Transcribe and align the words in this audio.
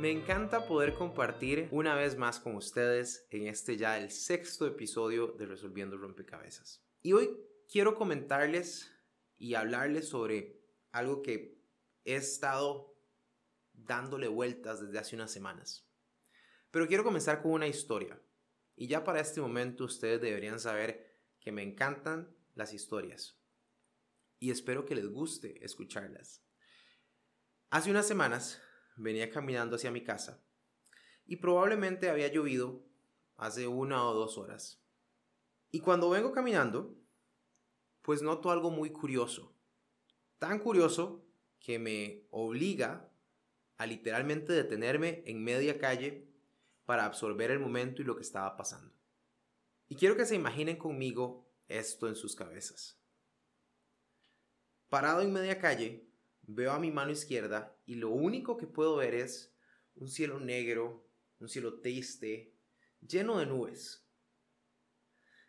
Me 0.00 0.10
encanta 0.10 0.66
poder 0.66 0.94
compartir 0.94 1.68
una 1.70 1.94
vez 1.94 2.16
más 2.16 2.40
con 2.40 2.54
ustedes 2.54 3.26
en 3.28 3.48
este 3.48 3.76
ya 3.76 3.98
el 3.98 4.10
sexto 4.10 4.66
episodio 4.66 5.26
de 5.32 5.44
Resolviendo 5.44 5.98
Rompecabezas. 5.98 6.82
Y 7.02 7.12
hoy 7.12 7.38
quiero 7.70 7.94
comentarles 7.94 8.90
y 9.36 9.56
hablarles 9.56 10.08
sobre 10.08 10.58
algo 10.90 11.20
que 11.20 11.62
he 12.06 12.14
estado 12.14 12.96
dándole 13.74 14.26
vueltas 14.28 14.80
desde 14.80 14.98
hace 14.98 15.16
unas 15.16 15.32
semanas. 15.32 15.86
Pero 16.70 16.88
quiero 16.88 17.04
comenzar 17.04 17.42
con 17.42 17.52
una 17.52 17.66
historia. 17.66 18.18
Y 18.76 18.86
ya 18.86 19.04
para 19.04 19.20
este 19.20 19.42
momento 19.42 19.84
ustedes 19.84 20.22
deberían 20.22 20.60
saber 20.60 21.14
que 21.40 21.52
me 21.52 21.62
encantan 21.62 22.34
las 22.54 22.72
historias. 22.72 23.38
Y 24.38 24.50
espero 24.50 24.86
que 24.86 24.94
les 24.94 25.08
guste 25.08 25.62
escucharlas. 25.62 26.42
Hace 27.68 27.90
unas 27.90 28.08
semanas 28.08 28.62
venía 29.00 29.30
caminando 29.30 29.76
hacia 29.76 29.90
mi 29.90 30.02
casa 30.02 30.42
y 31.26 31.36
probablemente 31.36 32.10
había 32.10 32.28
llovido 32.28 32.82
hace 33.36 33.66
una 33.66 34.04
o 34.04 34.14
dos 34.14 34.36
horas. 34.36 34.82
Y 35.70 35.80
cuando 35.80 36.10
vengo 36.10 36.32
caminando, 36.32 36.96
pues 38.02 38.22
noto 38.22 38.50
algo 38.50 38.70
muy 38.70 38.90
curioso. 38.90 39.54
Tan 40.38 40.58
curioso 40.58 41.24
que 41.60 41.78
me 41.78 42.26
obliga 42.30 43.08
a 43.76 43.86
literalmente 43.86 44.52
detenerme 44.52 45.22
en 45.26 45.42
media 45.42 45.78
calle 45.78 46.28
para 46.84 47.04
absorber 47.04 47.50
el 47.50 47.60
momento 47.60 48.02
y 48.02 48.04
lo 48.04 48.16
que 48.16 48.22
estaba 48.22 48.56
pasando. 48.56 48.92
Y 49.88 49.96
quiero 49.96 50.16
que 50.16 50.26
se 50.26 50.34
imaginen 50.34 50.76
conmigo 50.76 51.48
esto 51.68 52.08
en 52.08 52.16
sus 52.16 52.34
cabezas. 52.34 52.98
Parado 54.88 55.22
en 55.22 55.32
media 55.32 55.58
calle, 55.60 56.09
veo 56.54 56.72
a 56.72 56.80
mi 56.80 56.90
mano 56.90 57.12
izquierda 57.12 57.76
y 57.86 57.94
lo 57.94 58.10
único 58.10 58.56
que 58.56 58.66
puedo 58.66 58.96
ver 58.96 59.14
es 59.14 59.54
un 59.94 60.08
cielo 60.08 60.40
negro, 60.40 61.06
un 61.38 61.48
cielo 61.48 61.80
triste, 61.80 62.54
lleno 63.00 63.38
de 63.38 63.46
nubes. 63.46 64.06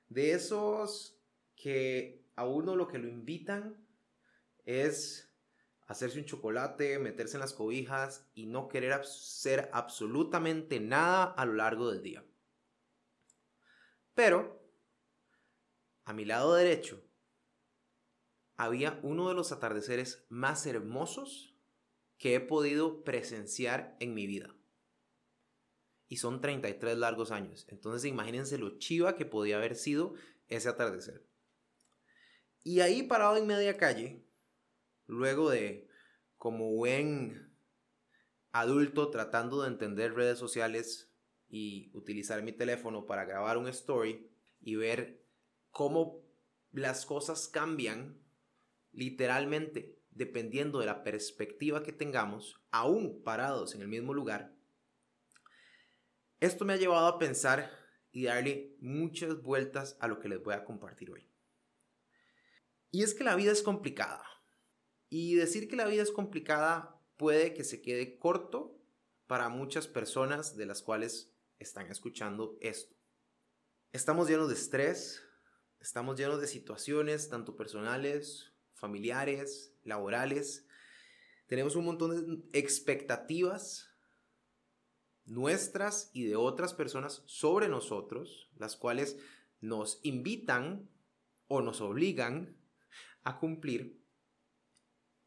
De 0.09 0.31
esos 0.31 1.19
que 1.55 2.25
a 2.35 2.45
uno 2.45 2.75
lo 2.75 2.87
que 2.87 2.99
lo 2.99 3.07
invitan 3.07 3.85
es 4.65 5.33
hacerse 5.87 6.19
un 6.19 6.25
chocolate, 6.25 6.99
meterse 6.99 7.37
en 7.37 7.41
las 7.41 7.53
cobijas 7.53 8.29
y 8.33 8.45
no 8.45 8.67
querer 8.67 8.93
hacer 8.93 9.69
absolutamente 9.73 10.79
nada 10.79 11.23
a 11.23 11.45
lo 11.45 11.53
largo 11.53 11.91
del 11.91 12.03
día. 12.03 12.25
Pero, 14.13 14.61
a 16.03 16.13
mi 16.13 16.25
lado 16.25 16.53
derecho, 16.53 17.03
había 18.61 18.99
uno 19.01 19.27
de 19.27 19.33
los 19.33 19.51
atardeceres 19.51 20.23
más 20.29 20.67
hermosos 20.67 21.55
que 22.19 22.35
he 22.35 22.39
podido 22.39 23.03
presenciar 23.03 23.97
en 23.99 24.13
mi 24.13 24.27
vida. 24.27 24.55
Y 26.07 26.17
son 26.17 26.41
33 26.41 26.95
largos 26.95 27.31
años. 27.31 27.65
Entonces 27.69 28.07
imagínense 28.07 28.59
lo 28.59 28.77
chiva 28.77 29.15
que 29.15 29.25
podía 29.25 29.57
haber 29.57 29.75
sido 29.75 30.13
ese 30.47 30.69
atardecer. 30.69 31.25
Y 32.63 32.81
ahí 32.81 33.01
parado 33.01 33.35
en 33.37 33.47
media 33.47 33.77
calle, 33.77 34.27
luego 35.07 35.49
de 35.49 35.89
como 36.37 36.71
buen 36.71 37.51
adulto 38.51 39.09
tratando 39.09 39.63
de 39.63 39.69
entender 39.69 40.13
redes 40.13 40.37
sociales 40.37 41.11
y 41.49 41.89
utilizar 41.95 42.43
mi 42.43 42.51
teléfono 42.51 43.07
para 43.07 43.25
grabar 43.25 43.57
un 43.57 43.67
story 43.69 44.29
y 44.59 44.75
ver 44.75 45.25
cómo 45.71 46.21
las 46.71 47.07
cosas 47.07 47.47
cambian 47.47 48.20
literalmente 48.91 49.97
dependiendo 50.09 50.79
de 50.79 50.85
la 50.85 51.03
perspectiva 51.03 51.83
que 51.83 51.93
tengamos, 51.93 52.61
aún 52.71 53.23
parados 53.23 53.75
en 53.75 53.81
el 53.81 53.87
mismo 53.87 54.13
lugar, 54.13 54.53
esto 56.39 56.65
me 56.65 56.73
ha 56.73 56.77
llevado 56.77 57.07
a 57.07 57.19
pensar 57.19 57.71
y 58.11 58.25
darle 58.25 58.75
muchas 58.79 59.41
vueltas 59.41 59.95
a 59.99 60.07
lo 60.07 60.19
que 60.19 60.27
les 60.27 60.43
voy 60.43 60.53
a 60.53 60.65
compartir 60.65 61.11
hoy. 61.11 61.29
Y 62.91 63.03
es 63.03 63.13
que 63.13 63.23
la 63.23 63.35
vida 63.35 63.51
es 63.51 63.61
complicada. 63.61 64.25
Y 65.09 65.35
decir 65.35 65.67
que 65.67 65.75
la 65.75 65.85
vida 65.85 66.03
es 66.03 66.11
complicada 66.11 66.99
puede 67.17 67.53
que 67.53 67.63
se 67.63 67.81
quede 67.81 68.17
corto 68.17 68.77
para 69.27 69.49
muchas 69.49 69.87
personas 69.87 70.57
de 70.57 70.65
las 70.65 70.81
cuales 70.81 71.31
están 71.59 71.89
escuchando 71.91 72.57
esto. 72.59 72.95
Estamos 73.93 74.27
llenos 74.27 74.47
de 74.47 74.55
estrés, 74.55 75.23
estamos 75.79 76.17
llenos 76.17 76.41
de 76.41 76.47
situaciones, 76.47 77.29
tanto 77.29 77.55
personales, 77.55 78.50
familiares, 78.81 79.73
laborales. 79.83 80.67
Tenemos 81.47 81.77
un 81.77 81.85
montón 81.85 82.11
de 82.49 82.59
expectativas 82.59 83.87
nuestras 85.25 86.09
y 86.13 86.25
de 86.25 86.35
otras 86.35 86.73
personas 86.73 87.23
sobre 87.27 87.69
nosotros, 87.69 88.49
las 88.57 88.75
cuales 88.75 89.17
nos 89.61 89.99
invitan 90.03 90.89
o 91.47 91.61
nos 91.61 91.79
obligan 91.79 92.57
a 93.23 93.37
cumplir. 93.37 94.01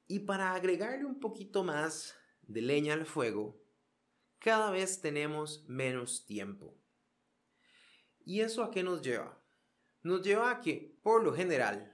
Y 0.07 0.21
para 0.21 0.53
agregarle 0.53 1.05
un 1.05 1.21
poquito 1.21 1.65
más 1.65 2.17
de 2.43 2.61
leña 2.61 2.95
al 2.95 3.07
fuego, 3.07 3.63
cada 4.41 4.71
vez 4.71 5.01
tenemos 5.01 5.65
menos 5.69 6.27
tiempo. 6.27 6.77
¿Y 8.27 8.41
eso 8.41 8.65
a 8.65 8.71
qué 8.71 8.83
nos 8.83 9.01
lleva? 9.01 9.41
Nos 10.03 10.23
lleva 10.23 10.51
a 10.51 10.61
que, 10.61 10.99
por 11.03 11.23
lo 11.23 11.33
general, 11.33 11.94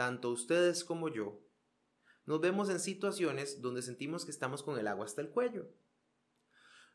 tanto 0.00 0.30
ustedes 0.30 0.82
como 0.82 1.10
yo, 1.10 1.42
nos 2.24 2.40
vemos 2.40 2.70
en 2.70 2.80
situaciones 2.80 3.60
donde 3.60 3.82
sentimos 3.82 4.24
que 4.24 4.30
estamos 4.30 4.62
con 4.62 4.78
el 4.78 4.86
agua 4.86 5.04
hasta 5.04 5.20
el 5.20 5.28
cuello, 5.28 5.68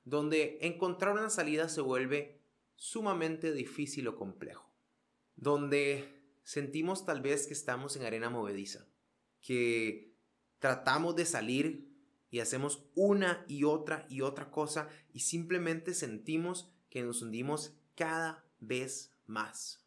donde 0.06 0.58
encontrar 0.62 1.14
una 1.14 1.30
salida 1.30 1.70
se 1.70 1.82
vuelve 1.82 2.42
sumamente 2.76 3.54
difícil 3.54 4.08
o 4.08 4.16
complejo, 4.16 4.74
donde 5.36 6.20
sentimos 6.44 7.06
tal 7.06 7.22
vez 7.22 7.46
que 7.46 7.54
estamos 7.54 7.96
en 7.96 8.06
arena 8.06 8.32
movediza, 8.32 8.88
que 9.40 10.16
tratamos 10.58 11.16
de 11.16 11.26
salir 11.26 11.96
y 12.32 12.40
hacemos 12.40 12.90
una 12.96 13.46
y 13.48 13.66
otra 13.66 14.08
y 14.10 14.22
otra 14.22 14.50
cosa 14.50 14.90
y 15.14 15.20
simplemente 15.20 15.94
sentimos 15.94 16.74
que 16.90 17.04
nos 17.04 17.22
hundimos 17.22 17.78
cada 17.94 18.44
vez 18.60 19.16
más. 19.28 19.85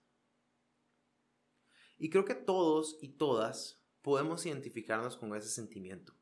Y 1.98 2.10
creo 2.10 2.24
que 2.24 2.34
todos 2.34 2.98
y 3.02 3.08
todas 3.08 3.82
podemos 4.02 4.46
identificarnos 4.46 5.16
con 5.16 5.34
ese 5.34 5.48
sentimiento. 5.48 6.14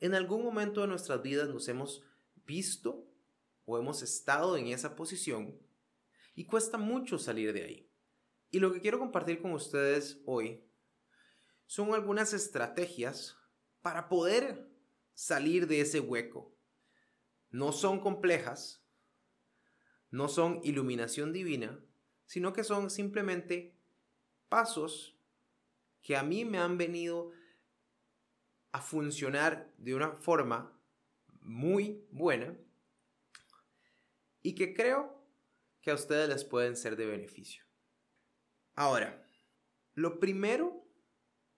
En 0.00 0.14
algún 0.14 0.44
momento 0.44 0.80
de 0.80 0.86
nuestras 0.86 1.22
vidas 1.22 1.48
nos 1.48 1.68
hemos 1.68 2.04
visto 2.46 3.06
o 3.64 3.78
hemos 3.78 4.02
estado 4.02 4.56
en 4.56 4.68
esa 4.68 4.94
posición 4.96 5.58
y 6.34 6.44
cuesta 6.44 6.78
mucho 6.78 7.18
salir 7.18 7.52
de 7.52 7.64
ahí. 7.64 7.90
Y 8.50 8.60
lo 8.60 8.72
que 8.72 8.80
quiero 8.80 8.98
compartir 8.98 9.42
con 9.42 9.52
ustedes 9.52 10.22
hoy 10.24 10.64
son 11.66 11.92
algunas 11.92 12.32
estrategias 12.32 13.36
para 13.82 14.08
poder 14.08 14.70
salir 15.14 15.66
de 15.66 15.80
ese 15.80 16.00
hueco. 16.00 16.54
No 17.50 17.72
son 17.72 18.00
complejas, 18.00 18.82
no 20.10 20.28
son 20.28 20.60
iluminación 20.62 21.32
divina, 21.32 21.78
sino 22.24 22.52
que 22.52 22.64
son 22.64 22.88
simplemente 22.88 23.77
pasos 24.48 25.16
que 26.02 26.16
a 26.16 26.22
mí 26.22 26.44
me 26.44 26.58
han 26.58 26.78
venido 26.78 27.32
a 28.72 28.80
funcionar 28.80 29.72
de 29.78 29.94
una 29.94 30.12
forma 30.12 30.78
muy 31.40 32.06
buena 32.10 32.56
y 34.42 34.54
que 34.54 34.74
creo 34.74 35.18
que 35.80 35.90
a 35.90 35.94
ustedes 35.94 36.28
les 36.28 36.44
pueden 36.44 36.76
ser 36.76 36.96
de 36.96 37.06
beneficio. 37.06 37.64
Ahora, 38.74 39.26
lo 39.94 40.20
primero 40.20 40.86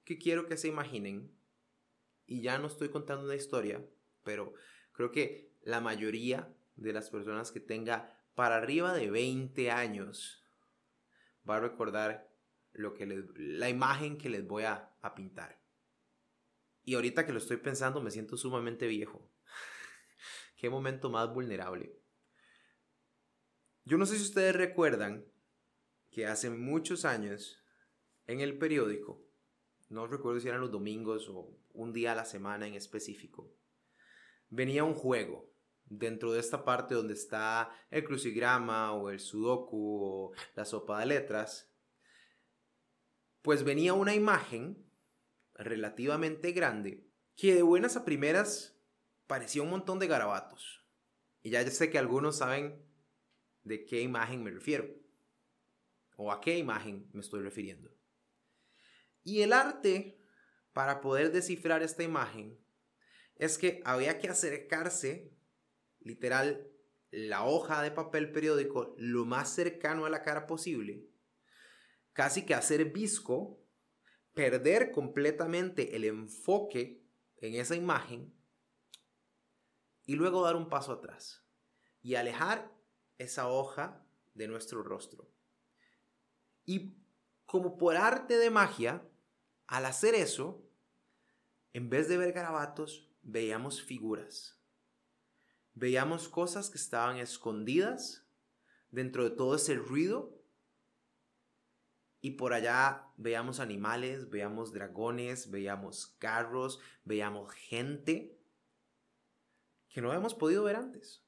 que 0.04 0.18
quiero 0.18 0.46
que 0.46 0.56
se 0.56 0.68
imaginen, 0.68 1.36
y 2.26 2.40
ya 2.40 2.58
no 2.58 2.68
estoy 2.68 2.88
contando 2.88 3.24
una 3.24 3.34
historia, 3.34 3.84
pero 4.22 4.54
creo 4.92 5.10
que 5.10 5.52
la 5.62 5.80
mayoría 5.80 6.54
de 6.76 6.92
las 6.92 7.10
personas 7.10 7.52
que 7.52 7.60
tenga 7.60 8.16
para 8.34 8.56
arriba 8.56 8.94
de 8.94 9.10
20 9.10 9.70
años 9.70 10.42
va 11.48 11.56
a 11.56 11.60
recordar 11.60 12.29
lo 12.72 12.94
que 12.94 13.06
la 13.36 13.68
imagen 13.68 14.18
que 14.18 14.28
les 14.28 14.46
voy 14.46 14.64
a, 14.64 14.94
a 15.02 15.14
pintar. 15.14 15.60
Y 16.84 16.94
ahorita 16.94 17.26
que 17.26 17.32
lo 17.32 17.38
estoy 17.38 17.58
pensando 17.58 18.00
me 18.00 18.10
siento 18.10 18.36
sumamente 18.36 18.86
viejo. 18.86 19.30
Qué 20.56 20.70
momento 20.70 21.10
más 21.10 21.32
vulnerable. 21.32 22.00
Yo 23.84 23.98
no 23.98 24.06
sé 24.06 24.16
si 24.16 24.22
ustedes 24.22 24.54
recuerdan 24.54 25.24
que 26.10 26.26
hace 26.26 26.50
muchos 26.50 27.04
años 27.04 27.62
en 28.26 28.40
el 28.40 28.58
periódico, 28.58 29.24
no 29.88 30.06
recuerdo 30.06 30.40
si 30.40 30.48
eran 30.48 30.60
los 30.60 30.70
domingos 30.70 31.28
o 31.28 31.56
un 31.72 31.92
día 31.92 32.12
a 32.12 32.16
la 32.16 32.24
semana 32.24 32.66
en 32.66 32.74
específico, 32.74 33.52
venía 34.48 34.84
un 34.84 34.94
juego 34.94 35.50
dentro 35.84 36.32
de 36.32 36.40
esta 36.40 36.64
parte 36.64 36.94
donde 36.94 37.14
está 37.14 37.70
el 37.90 38.04
crucigrama 38.04 38.92
o 38.92 39.10
el 39.10 39.18
sudoku 39.18 39.98
o 40.02 40.32
la 40.54 40.64
sopa 40.64 41.00
de 41.00 41.06
letras, 41.06 41.69
pues 43.42 43.64
venía 43.64 43.94
una 43.94 44.14
imagen 44.14 44.90
relativamente 45.54 46.52
grande 46.52 47.06
que 47.36 47.54
de 47.54 47.62
buenas 47.62 47.96
a 47.96 48.04
primeras 48.04 48.76
parecía 49.26 49.62
un 49.62 49.70
montón 49.70 49.98
de 49.98 50.06
garabatos. 50.06 50.84
Y 51.42 51.50
ya 51.50 51.68
sé 51.70 51.90
que 51.90 51.98
algunos 51.98 52.38
saben 52.38 52.84
de 53.62 53.84
qué 53.84 54.02
imagen 54.02 54.42
me 54.42 54.50
refiero 54.50 54.88
o 56.16 56.32
a 56.32 56.40
qué 56.40 56.58
imagen 56.58 57.08
me 57.12 57.20
estoy 57.20 57.42
refiriendo. 57.42 57.90
Y 59.22 59.42
el 59.42 59.52
arte 59.52 60.18
para 60.72 61.00
poder 61.00 61.32
descifrar 61.32 61.82
esta 61.82 62.02
imagen 62.02 62.58
es 63.36 63.56
que 63.56 63.80
había 63.84 64.18
que 64.18 64.28
acercarse, 64.28 65.32
literal, 66.00 66.70
la 67.10 67.44
hoja 67.44 67.82
de 67.82 67.90
papel 67.90 68.32
periódico 68.32 68.94
lo 68.98 69.24
más 69.24 69.54
cercano 69.54 70.04
a 70.04 70.10
la 70.10 70.22
cara 70.22 70.46
posible, 70.46 71.09
casi 72.12 72.44
que 72.44 72.54
hacer 72.54 72.86
visco, 72.86 73.60
perder 74.34 74.92
completamente 74.92 75.96
el 75.96 76.04
enfoque 76.04 77.02
en 77.36 77.54
esa 77.54 77.74
imagen 77.74 78.32
y 80.04 80.14
luego 80.14 80.42
dar 80.42 80.56
un 80.56 80.68
paso 80.68 80.92
atrás 80.92 81.44
y 82.02 82.14
alejar 82.14 82.72
esa 83.18 83.48
hoja 83.48 84.04
de 84.34 84.48
nuestro 84.48 84.82
rostro. 84.82 85.30
Y 86.64 86.96
como 87.46 87.76
por 87.76 87.96
arte 87.96 88.36
de 88.38 88.50
magia, 88.50 89.06
al 89.66 89.86
hacer 89.86 90.14
eso, 90.14 90.64
en 91.72 91.90
vez 91.90 92.08
de 92.08 92.16
ver 92.16 92.32
garabatos, 92.32 93.08
veíamos 93.22 93.82
figuras. 93.82 94.58
Veíamos 95.74 96.28
cosas 96.28 96.70
que 96.70 96.78
estaban 96.78 97.18
escondidas 97.18 98.26
dentro 98.90 99.24
de 99.24 99.30
todo 99.30 99.54
ese 99.54 99.76
ruido. 99.76 100.39
Y 102.20 102.32
por 102.32 102.52
allá 102.52 103.12
veíamos 103.16 103.60
animales, 103.60 104.28
veíamos 104.28 104.72
dragones, 104.72 105.50
veíamos 105.50 106.06
carros, 106.18 106.78
veíamos 107.04 107.52
gente 107.52 108.38
que 109.88 110.00
no 110.00 110.08
habíamos 110.08 110.34
podido 110.34 110.64
ver 110.64 110.76
antes. 110.76 111.24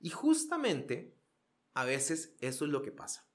Y 0.00 0.10
justamente 0.10 1.16
a 1.74 1.84
veces 1.84 2.36
eso 2.40 2.64
es 2.64 2.70
lo 2.70 2.82
que 2.82 2.92
pasa. 2.92 3.26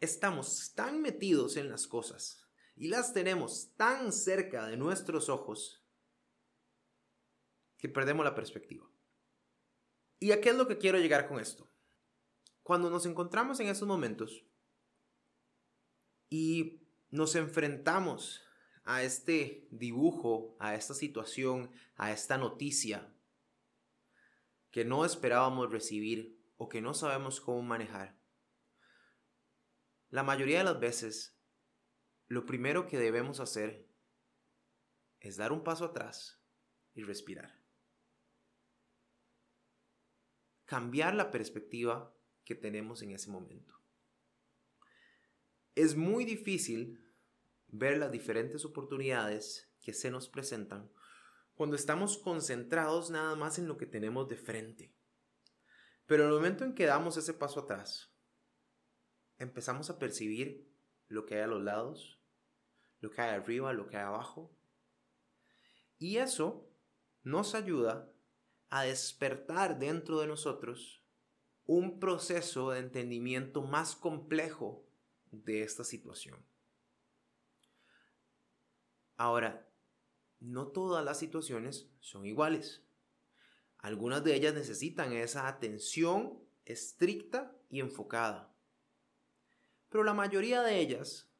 Estamos 0.00 0.74
tan 0.74 1.00
metidos 1.00 1.56
en 1.56 1.70
las 1.70 1.86
cosas 1.86 2.46
y 2.76 2.88
las 2.88 3.14
tenemos 3.14 3.74
tan 3.76 4.12
cerca 4.12 4.66
de 4.66 4.76
nuestros 4.76 5.28
ojos 5.28 5.82
que 7.78 7.88
perdemos 7.88 8.24
la 8.24 8.34
perspectiva. 8.34 8.86
¿Y 10.18 10.32
a 10.32 10.40
qué 10.40 10.50
es 10.50 10.56
lo 10.56 10.68
que 10.68 10.78
quiero 10.78 10.98
llegar 10.98 11.28
con 11.28 11.40
esto? 11.40 11.68
Cuando 12.62 12.90
nos 12.90 13.06
encontramos 13.06 13.58
en 13.60 13.68
esos 13.68 13.88
momentos 13.88 14.44
y 16.28 16.82
nos 17.10 17.34
enfrentamos 17.34 18.42
a 18.84 19.02
este 19.02 19.68
dibujo, 19.70 20.56
a 20.60 20.74
esta 20.74 20.94
situación, 20.94 21.70
a 21.96 22.12
esta 22.12 22.38
noticia 22.38 23.12
que 24.70 24.84
no 24.84 25.04
esperábamos 25.04 25.70
recibir 25.70 26.38
o 26.56 26.68
que 26.68 26.80
no 26.80 26.94
sabemos 26.94 27.40
cómo 27.40 27.62
manejar, 27.62 28.18
la 30.10 30.22
mayoría 30.22 30.58
de 30.58 30.64
las 30.64 30.78
veces 30.78 31.36
lo 32.28 32.46
primero 32.46 32.86
que 32.86 32.98
debemos 32.98 33.40
hacer 33.40 33.88
es 35.20 35.36
dar 35.36 35.52
un 35.52 35.64
paso 35.64 35.84
atrás 35.84 36.40
y 36.94 37.02
respirar. 37.02 37.60
Cambiar 40.64 41.14
la 41.14 41.30
perspectiva 41.30 42.14
que 42.44 42.54
tenemos 42.54 43.02
en 43.02 43.12
ese 43.12 43.30
momento. 43.30 43.80
Es 45.76 45.94
muy 45.94 46.24
difícil 46.24 47.04
ver 47.68 47.98
las 47.98 48.10
diferentes 48.10 48.64
oportunidades 48.64 49.70
que 49.82 49.92
se 49.92 50.10
nos 50.10 50.26
presentan 50.26 50.90
cuando 51.54 51.76
estamos 51.76 52.16
concentrados 52.16 53.10
nada 53.10 53.36
más 53.36 53.58
en 53.58 53.68
lo 53.68 53.76
que 53.76 53.84
tenemos 53.84 54.26
de 54.26 54.36
frente. 54.36 54.94
Pero 56.06 56.22
en 56.22 56.30
el 56.30 56.34
momento 56.34 56.64
en 56.64 56.74
que 56.74 56.86
damos 56.86 57.18
ese 57.18 57.34
paso 57.34 57.60
atrás, 57.60 58.10
empezamos 59.36 59.90
a 59.90 59.98
percibir 59.98 60.66
lo 61.08 61.26
que 61.26 61.34
hay 61.34 61.42
a 61.42 61.46
los 61.46 61.62
lados, 61.62 62.22
lo 63.00 63.10
que 63.10 63.20
hay 63.20 63.34
arriba, 63.34 63.74
lo 63.74 63.86
que 63.86 63.98
hay 63.98 64.04
abajo. 64.04 64.56
Y 65.98 66.16
eso 66.16 66.70
nos 67.22 67.54
ayuda 67.54 68.10
a 68.70 68.84
despertar 68.84 69.78
dentro 69.78 70.20
de 70.20 70.26
nosotros 70.26 71.04
un 71.66 72.00
proceso 72.00 72.70
de 72.70 72.78
entendimiento 72.78 73.60
más 73.60 73.94
complejo 73.94 74.85
de 75.30 75.62
esta 75.62 75.84
situación. 75.84 76.44
Ahora, 79.16 79.68
no 80.40 80.68
todas 80.68 81.04
las 81.04 81.18
situaciones 81.18 81.88
son 82.00 82.26
iguales. 82.26 82.82
Algunas 83.78 84.24
de 84.24 84.34
ellas 84.34 84.54
necesitan 84.54 85.12
esa 85.12 85.48
atención 85.48 86.38
estricta 86.64 87.56
y 87.70 87.80
enfocada. 87.80 88.54
Pero 89.88 90.04
la 90.04 90.14
mayoría 90.14 90.62
de 90.62 90.80
ellas 90.80 91.30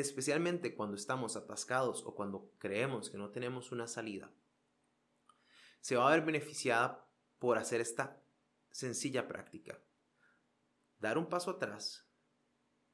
especialmente 0.00 0.74
cuando 0.74 0.96
estamos 0.96 1.36
atascados 1.36 2.02
o 2.04 2.16
cuando 2.16 2.50
creemos 2.58 3.10
que 3.10 3.16
no 3.16 3.30
tenemos 3.30 3.70
una 3.70 3.86
salida, 3.86 4.32
se 5.80 5.96
va 5.96 6.08
a 6.08 6.16
ver 6.16 6.24
beneficiada 6.24 7.06
por 7.38 7.58
hacer 7.58 7.80
esta 7.80 8.20
sencilla 8.72 9.28
práctica. 9.28 9.78
Dar 10.98 11.16
un 11.16 11.28
paso 11.28 11.52
atrás, 11.52 12.03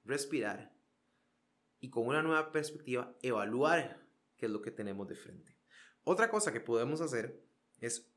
respirar 0.05 0.75
y 1.81 1.91
con 1.91 2.07
una 2.07 2.23
nueva 2.23 2.53
perspectiva 2.53 3.17
evaluar 3.23 4.07
qué 4.37 4.47
es 4.47 4.53
lo 4.53 4.63
que 4.63 4.71
tenemos 4.71 5.09
de 5.09 5.17
frente. 5.17 5.57
Otra 6.05 6.31
cosa 6.31 6.53
que 6.53 6.61
podemos 6.61 7.01
hacer 7.01 7.43
es, 7.81 8.11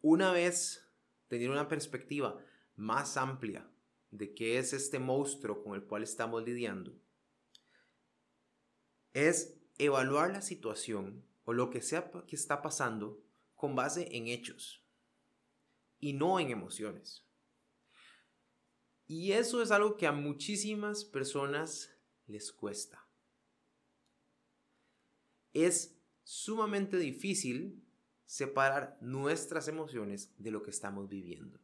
una 0.00 0.32
vez 0.32 0.88
tener 1.28 1.50
una 1.50 1.68
perspectiva 1.68 2.44
más 2.76 3.16
amplia 3.16 3.70
de 4.10 4.34
qué 4.34 4.58
es 4.58 4.72
este 4.72 4.98
monstruo 4.98 5.62
con 5.62 5.74
el 5.74 5.84
cual 5.84 6.02
estamos 6.02 6.44
lidiando, 6.44 6.94
es 9.14 9.58
evaluar 9.78 10.30
la 10.30 10.42
situación 10.42 11.24
o 11.44 11.52
lo 11.52 11.70
que 11.70 11.82
sea 11.82 12.10
que 12.26 12.36
está 12.36 12.62
pasando 12.62 13.22
con 13.54 13.74
base 13.74 14.08
en 14.16 14.28
hechos 14.28 14.84
y 16.00 16.12
no 16.12 16.40
en 16.40 16.50
emociones. 16.50 17.26
Y 19.14 19.32
eso 19.32 19.60
es 19.60 19.70
algo 19.70 19.98
que 19.98 20.06
a 20.06 20.12
muchísimas 20.12 21.04
personas 21.04 21.94
les 22.26 22.50
cuesta. 22.50 23.06
Es 25.52 26.00
sumamente 26.24 26.96
difícil 26.96 27.86
separar 28.24 28.96
nuestras 29.02 29.68
emociones 29.68 30.32
de 30.38 30.50
lo 30.50 30.62
que 30.62 30.70
estamos 30.70 31.10
viviendo. 31.10 31.60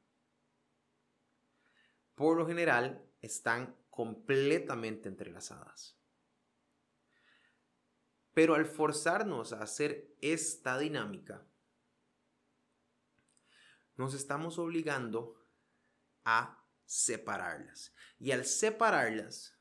Por 2.14 2.37
lo 2.37 2.47
general, 2.47 3.02
están 3.23 3.75
completamente 3.88 5.09
entrelazadas. 5.09 5.97
Pero 8.35 8.57
al 8.57 8.67
forzarnos 8.67 9.55
a 9.55 9.62
hacer 9.62 10.14
esta 10.21 10.76
dinámica, 10.76 11.47
nos 13.97 14.12
estamos 14.12 14.59
obligando 14.59 15.43
a 16.26 16.58
separarlas. 16.88 17.95
Y 18.18 18.33
al 18.33 18.47
separarlas, 18.47 19.57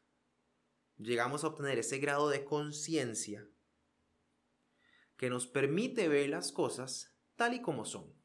llegamos 0.97 1.43
a 1.43 1.47
obtener 1.47 1.77
ese 1.77 1.99
grado 1.99 2.29
de 2.29 2.45
conciencia 2.45 3.45
que 5.17 5.29
nos 5.29 5.45
permite 5.45 6.07
ver 6.07 6.29
las 6.29 6.51
cosas 6.51 7.15
tal 7.35 7.53
y 7.53 7.61
como 7.61 7.85
son, 7.85 8.15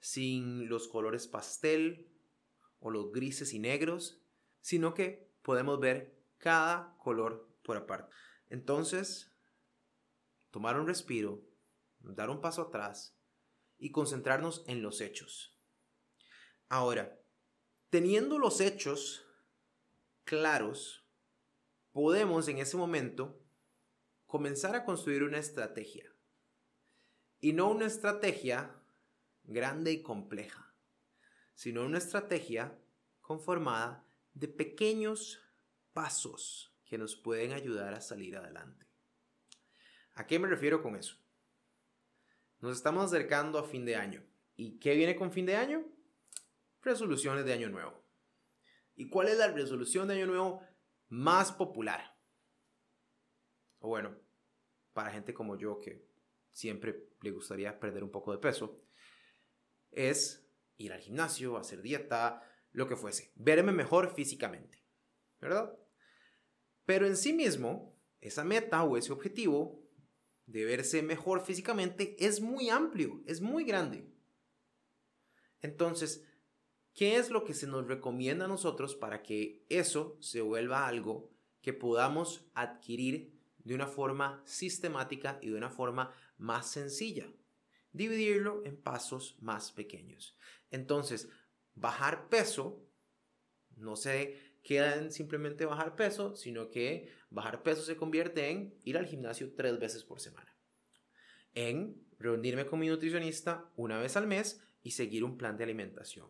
sin 0.00 0.68
los 0.68 0.88
colores 0.88 1.28
pastel 1.28 2.12
o 2.80 2.90
los 2.90 3.12
grises 3.12 3.52
y 3.52 3.60
negros, 3.60 4.20
sino 4.60 4.92
que 4.92 5.32
podemos 5.42 5.78
ver 5.78 6.20
cada 6.38 6.96
color 6.98 7.48
por 7.62 7.76
aparte. 7.76 8.14
Entonces, 8.48 9.32
tomar 10.50 10.80
un 10.80 10.88
respiro, 10.88 11.46
dar 12.00 12.28
un 12.28 12.40
paso 12.40 12.62
atrás 12.62 13.16
y 13.78 13.92
concentrarnos 13.92 14.64
en 14.66 14.82
los 14.82 15.00
hechos. 15.00 15.56
Ahora, 16.68 17.22
teniendo 17.90 18.38
los 18.38 18.60
hechos 18.60 19.26
claros, 20.24 21.04
podemos 21.92 22.48
en 22.48 22.58
ese 22.58 22.76
momento 22.76 23.40
comenzar 24.26 24.74
a 24.74 24.84
construir 24.84 25.22
una 25.22 25.38
estrategia. 25.38 26.12
Y 27.40 27.52
no 27.52 27.70
una 27.70 27.86
estrategia 27.86 28.74
grande 29.44 29.92
y 29.92 30.02
compleja, 30.02 30.74
sino 31.54 31.84
una 31.84 31.98
estrategia 31.98 32.78
conformada 33.20 34.04
de 34.34 34.48
pequeños 34.48 35.40
pasos 35.92 36.74
que 36.84 36.98
nos 36.98 37.16
pueden 37.16 37.52
ayudar 37.52 37.94
a 37.94 38.00
salir 38.00 38.36
adelante. 38.36 38.86
¿A 40.14 40.26
qué 40.26 40.38
me 40.38 40.48
refiero 40.48 40.82
con 40.82 40.96
eso? 40.96 41.16
Nos 42.60 42.76
estamos 42.76 43.04
acercando 43.04 43.58
a 43.58 43.64
fin 43.64 43.84
de 43.84 43.96
año. 43.96 44.24
¿Y 44.56 44.78
qué 44.78 44.94
viene 44.94 45.14
con 45.14 45.30
fin 45.30 45.46
de 45.46 45.56
año? 45.56 45.84
Resoluciones 46.86 47.44
de 47.44 47.52
año 47.52 47.68
nuevo. 47.68 48.00
¿Y 48.94 49.08
cuál 49.08 49.26
es 49.26 49.36
la 49.36 49.48
resolución 49.48 50.06
de 50.06 50.14
año 50.14 50.26
nuevo 50.26 50.62
más 51.08 51.50
popular? 51.50 52.16
O 53.80 53.88
bueno, 53.88 54.16
para 54.92 55.10
gente 55.10 55.34
como 55.34 55.58
yo 55.58 55.80
que 55.80 56.08
siempre 56.52 57.10
le 57.22 57.32
gustaría 57.32 57.80
perder 57.80 58.04
un 58.04 58.12
poco 58.12 58.30
de 58.30 58.38
peso, 58.38 58.80
es 59.90 60.48
ir 60.76 60.92
al 60.92 61.00
gimnasio, 61.00 61.56
hacer 61.56 61.82
dieta, 61.82 62.40
lo 62.70 62.86
que 62.86 62.94
fuese, 62.94 63.32
verme 63.34 63.72
mejor 63.72 64.14
físicamente, 64.14 64.86
¿verdad? 65.40 65.76
Pero 66.84 67.08
en 67.08 67.16
sí 67.16 67.32
mismo, 67.32 67.98
esa 68.20 68.44
meta 68.44 68.84
o 68.84 68.96
ese 68.96 69.12
objetivo 69.12 69.82
de 70.46 70.64
verse 70.64 71.02
mejor 71.02 71.44
físicamente 71.44 72.14
es 72.24 72.40
muy 72.40 72.70
amplio, 72.70 73.24
es 73.26 73.40
muy 73.40 73.64
grande. 73.64 74.08
Entonces, 75.60 76.24
¿qué 76.96 77.16
es 77.16 77.30
lo 77.30 77.44
que 77.44 77.54
se 77.54 77.66
nos 77.66 77.86
recomienda 77.86 78.46
a 78.46 78.48
nosotros 78.48 78.96
para 78.96 79.22
que 79.22 79.64
eso 79.68 80.16
se 80.20 80.40
vuelva 80.40 80.88
algo 80.88 81.30
que 81.60 81.72
podamos 81.74 82.48
adquirir 82.54 83.38
de 83.58 83.74
una 83.74 83.86
forma 83.86 84.42
sistemática 84.46 85.38
y 85.42 85.50
de 85.50 85.56
una 85.56 85.70
forma 85.70 86.12
más 86.38 86.70
sencilla? 86.70 87.30
Dividirlo 87.92 88.64
en 88.64 88.76
pasos 88.76 89.36
más 89.40 89.72
pequeños. 89.72 90.36
Entonces, 90.70 91.28
bajar 91.74 92.28
peso 92.28 92.82
no 93.76 93.96
se 93.96 94.56
queda 94.62 94.96
en 94.96 95.12
simplemente 95.12 95.66
bajar 95.66 95.96
peso, 95.96 96.34
sino 96.34 96.70
que 96.70 97.12
bajar 97.30 97.62
peso 97.62 97.82
se 97.82 97.96
convierte 97.96 98.48
en 98.48 98.74
ir 98.84 98.96
al 98.96 99.06
gimnasio 99.06 99.52
tres 99.54 99.78
veces 99.78 100.02
por 100.02 100.20
semana. 100.20 100.56
En 101.54 102.06
reunirme 102.18 102.66
con 102.66 102.80
mi 102.80 102.88
nutricionista 102.88 103.70
una 103.76 103.98
vez 103.98 104.16
al 104.16 104.26
mes 104.26 104.62
y 104.82 104.92
seguir 104.92 105.24
un 105.24 105.36
plan 105.36 105.56
de 105.58 105.64
alimentación. 105.64 106.28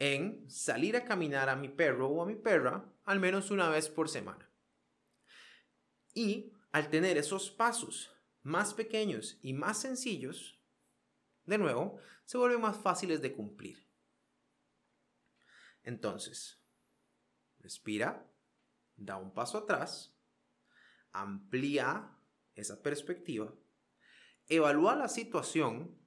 En 0.00 0.50
salir 0.50 0.96
a 0.96 1.04
caminar 1.04 1.48
a 1.50 1.56
mi 1.56 1.68
perro 1.68 2.08
o 2.08 2.22
a 2.22 2.26
mi 2.26 2.34
perra 2.34 2.90
al 3.04 3.20
menos 3.20 3.50
una 3.50 3.68
vez 3.68 3.88
por 3.88 4.08
semana. 4.08 4.50
Y 6.14 6.52
al 6.72 6.88
tener 6.88 7.18
esos 7.18 7.50
pasos 7.50 8.10
más 8.42 8.72
pequeños 8.72 9.38
y 9.42 9.52
más 9.52 9.78
sencillos, 9.78 10.58
de 11.44 11.58
nuevo, 11.58 11.98
se 12.24 12.38
vuelven 12.38 12.62
más 12.62 12.78
fáciles 12.78 13.20
de 13.20 13.34
cumplir. 13.34 13.86
Entonces, 15.82 16.62
respira, 17.58 18.26
da 18.96 19.16
un 19.16 19.34
paso 19.34 19.58
atrás, 19.58 20.16
amplía 21.12 22.16
esa 22.54 22.82
perspectiva, 22.82 23.52
evalúa 24.46 24.96
la 24.96 25.08
situación 25.08 25.98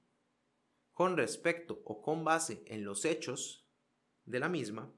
con 0.93 1.15
respecto 1.17 1.81
o 1.85 2.01
con 2.01 2.23
base 2.23 2.63
en 2.67 2.85
los 2.85 3.05
hechos 3.05 3.62
de 4.25 4.39
la 4.39 4.49
misma 4.49 4.91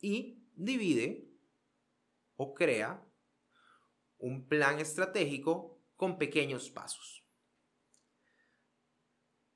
y 0.00 0.44
divide 0.54 1.30
o 2.36 2.54
crea 2.54 3.02
un 4.18 4.46
plan 4.48 4.78
estratégico 4.80 5.82
con 5.96 6.18
pequeños 6.18 6.70
pasos. 6.70 7.24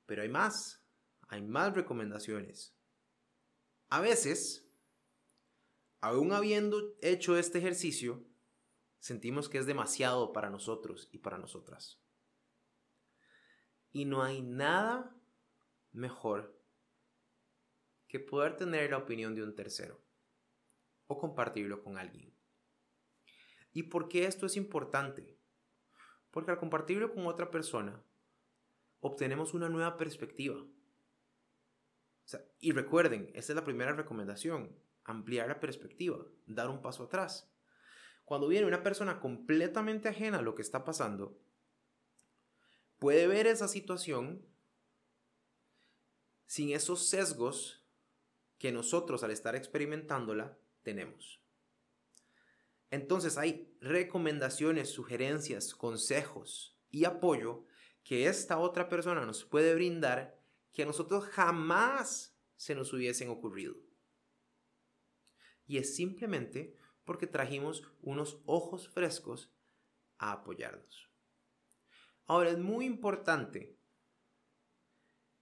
Pero 0.05 0.23
hay 0.23 0.29
más, 0.29 0.83
hay 1.27 1.41
más 1.41 1.73
recomendaciones. 1.73 2.75
A 3.89 3.99
veces, 3.99 4.67
aún 6.01 6.33
habiendo 6.33 6.95
hecho 7.01 7.37
este 7.37 7.59
ejercicio, 7.59 8.25
sentimos 8.99 9.49
que 9.49 9.59
es 9.59 9.65
demasiado 9.65 10.33
para 10.33 10.49
nosotros 10.49 11.09
y 11.11 11.19
para 11.19 11.37
nosotras. 11.37 11.99
Y 13.91 14.05
no 14.05 14.23
hay 14.23 14.41
nada 14.41 15.15
mejor 15.91 16.58
que 18.09 18.19
poder 18.19 18.57
tener 18.57 18.89
la 18.89 18.97
opinión 18.97 19.35
de 19.35 19.43
un 19.43 19.55
tercero 19.55 20.01
o 21.07 21.17
compartirlo 21.17 21.81
con 21.81 21.97
alguien. 21.97 22.33
¿Y 23.71 23.83
por 23.83 24.09
qué 24.09 24.25
esto 24.25 24.47
es 24.47 24.57
importante? 24.57 25.37
Porque 26.31 26.51
al 26.51 26.59
compartirlo 26.59 27.13
con 27.13 27.27
otra 27.27 27.51
persona, 27.51 28.03
obtenemos 28.99 29.53
una 29.53 29.69
nueva 29.69 29.95
perspectiva 29.95 30.65
y 32.59 32.71
recuerden, 32.71 33.31
esta 33.33 33.53
es 33.53 33.55
la 33.55 33.63
primera 33.63 33.93
recomendación, 33.93 34.75
ampliar 35.03 35.47
la 35.47 35.59
perspectiva, 35.59 36.25
dar 36.45 36.69
un 36.69 36.81
paso 36.81 37.03
atrás. 37.03 37.49
Cuando 38.25 38.47
viene 38.47 38.67
una 38.67 38.83
persona 38.83 39.19
completamente 39.19 40.09
ajena 40.09 40.39
a 40.39 40.43
lo 40.43 40.53
que 40.53 40.61
está 40.61 40.83
pasando, 40.83 41.39
puede 42.99 43.27
ver 43.27 43.47
esa 43.47 43.67
situación 43.67 44.45
sin 46.45 46.71
esos 46.71 47.07
sesgos 47.07 47.78
que 48.59 48.71
nosotros 48.71 49.23
al 49.23 49.31
estar 49.31 49.55
experimentándola 49.55 50.59
tenemos. 50.83 51.41
Entonces 52.91 53.37
hay 53.37 53.75
recomendaciones, 53.81 54.89
sugerencias, 54.89 55.73
consejos 55.73 56.77
y 56.91 57.05
apoyo 57.05 57.65
que 58.03 58.27
esta 58.27 58.59
otra 58.59 58.89
persona 58.89 59.25
nos 59.25 59.45
puede 59.45 59.73
brindar 59.73 60.39
que 60.73 60.83
a 60.83 60.85
nosotros 60.85 61.25
jamás 61.25 62.35
se 62.55 62.75
nos 62.75 62.91
hubiesen 62.93 63.29
ocurrido. 63.29 63.75
Y 65.65 65.77
es 65.77 65.95
simplemente 65.95 66.75
porque 67.05 67.27
trajimos 67.27 67.83
unos 68.01 68.41
ojos 68.45 68.89
frescos 68.89 69.53
a 70.17 70.31
apoyarnos. 70.31 71.09
Ahora 72.25 72.49
es 72.49 72.57
muy 72.57 72.85
importante 72.85 73.77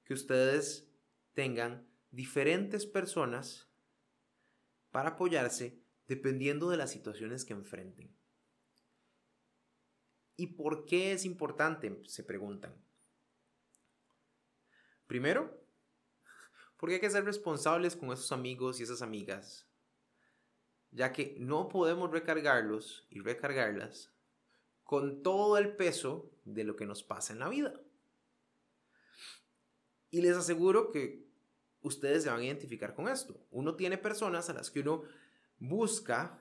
que 0.04 0.14
ustedes 0.14 0.90
tengan 1.34 1.88
diferentes 2.18 2.88
personas 2.88 3.68
para 4.90 5.10
apoyarse 5.10 5.80
dependiendo 6.08 6.68
de 6.68 6.78
las 6.78 6.90
situaciones 6.92 7.46
que 7.46 7.54
enfrenten. 7.54 8.12
¿Y 10.36 10.48
por 10.48 10.86
qué 10.86 11.12
es 11.12 11.26
importante? 11.26 12.02
Se 12.06 12.24
preguntan. 12.24 12.74
Primero, 15.06 15.64
porque 16.78 16.96
hay 16.96 17.02
que 17.02 17.12
ser 17.12 17.24
responsables 17.24 17.96
con 17.96 18.12
esos 18.12 18.32
amigos 18.32 18.80
y 18.80 18.84
esas 18.84 19.04
amigas, 19.04 19.68
ya 20.90 21.14
que 21.14 21.36
no 21.38 21.68
podemos 21.68 22.10
recargarlos 22.10 23.06
y 23.12 23.20
recargarlas 23.20 24.12
con 24.84 25.22
todo 25.22 25.60
el 25.60 25.76
peso 25.76 26.32
de 26.46 26.64
lo 26.64 26.76
que 26.76 26.88
nos 26.88 27.04
pasa 27.04 27.34
en 27.34 27.40
la 27.40 27.50
vida. 27.50 27.80
Y 30.10 30.22
les 30.22 30.36
aseguro 30.36 30.92
que 30.92 31.27
ustedes 31.88 32.24
se 32.24 32.30
van 32.30 32.42
a 32.42 32.46
identificar 32.46 32.94
con 32.94 33.08
esto. 33.08 33.46
Uno 33.52 33.76
tiene 33.76 33.98
personas 33.98 34.50
a 34.50 34.54
las 34.54 34.70
que 34.70 34.82
uno 34.82 35.04
busca 35.60 36.40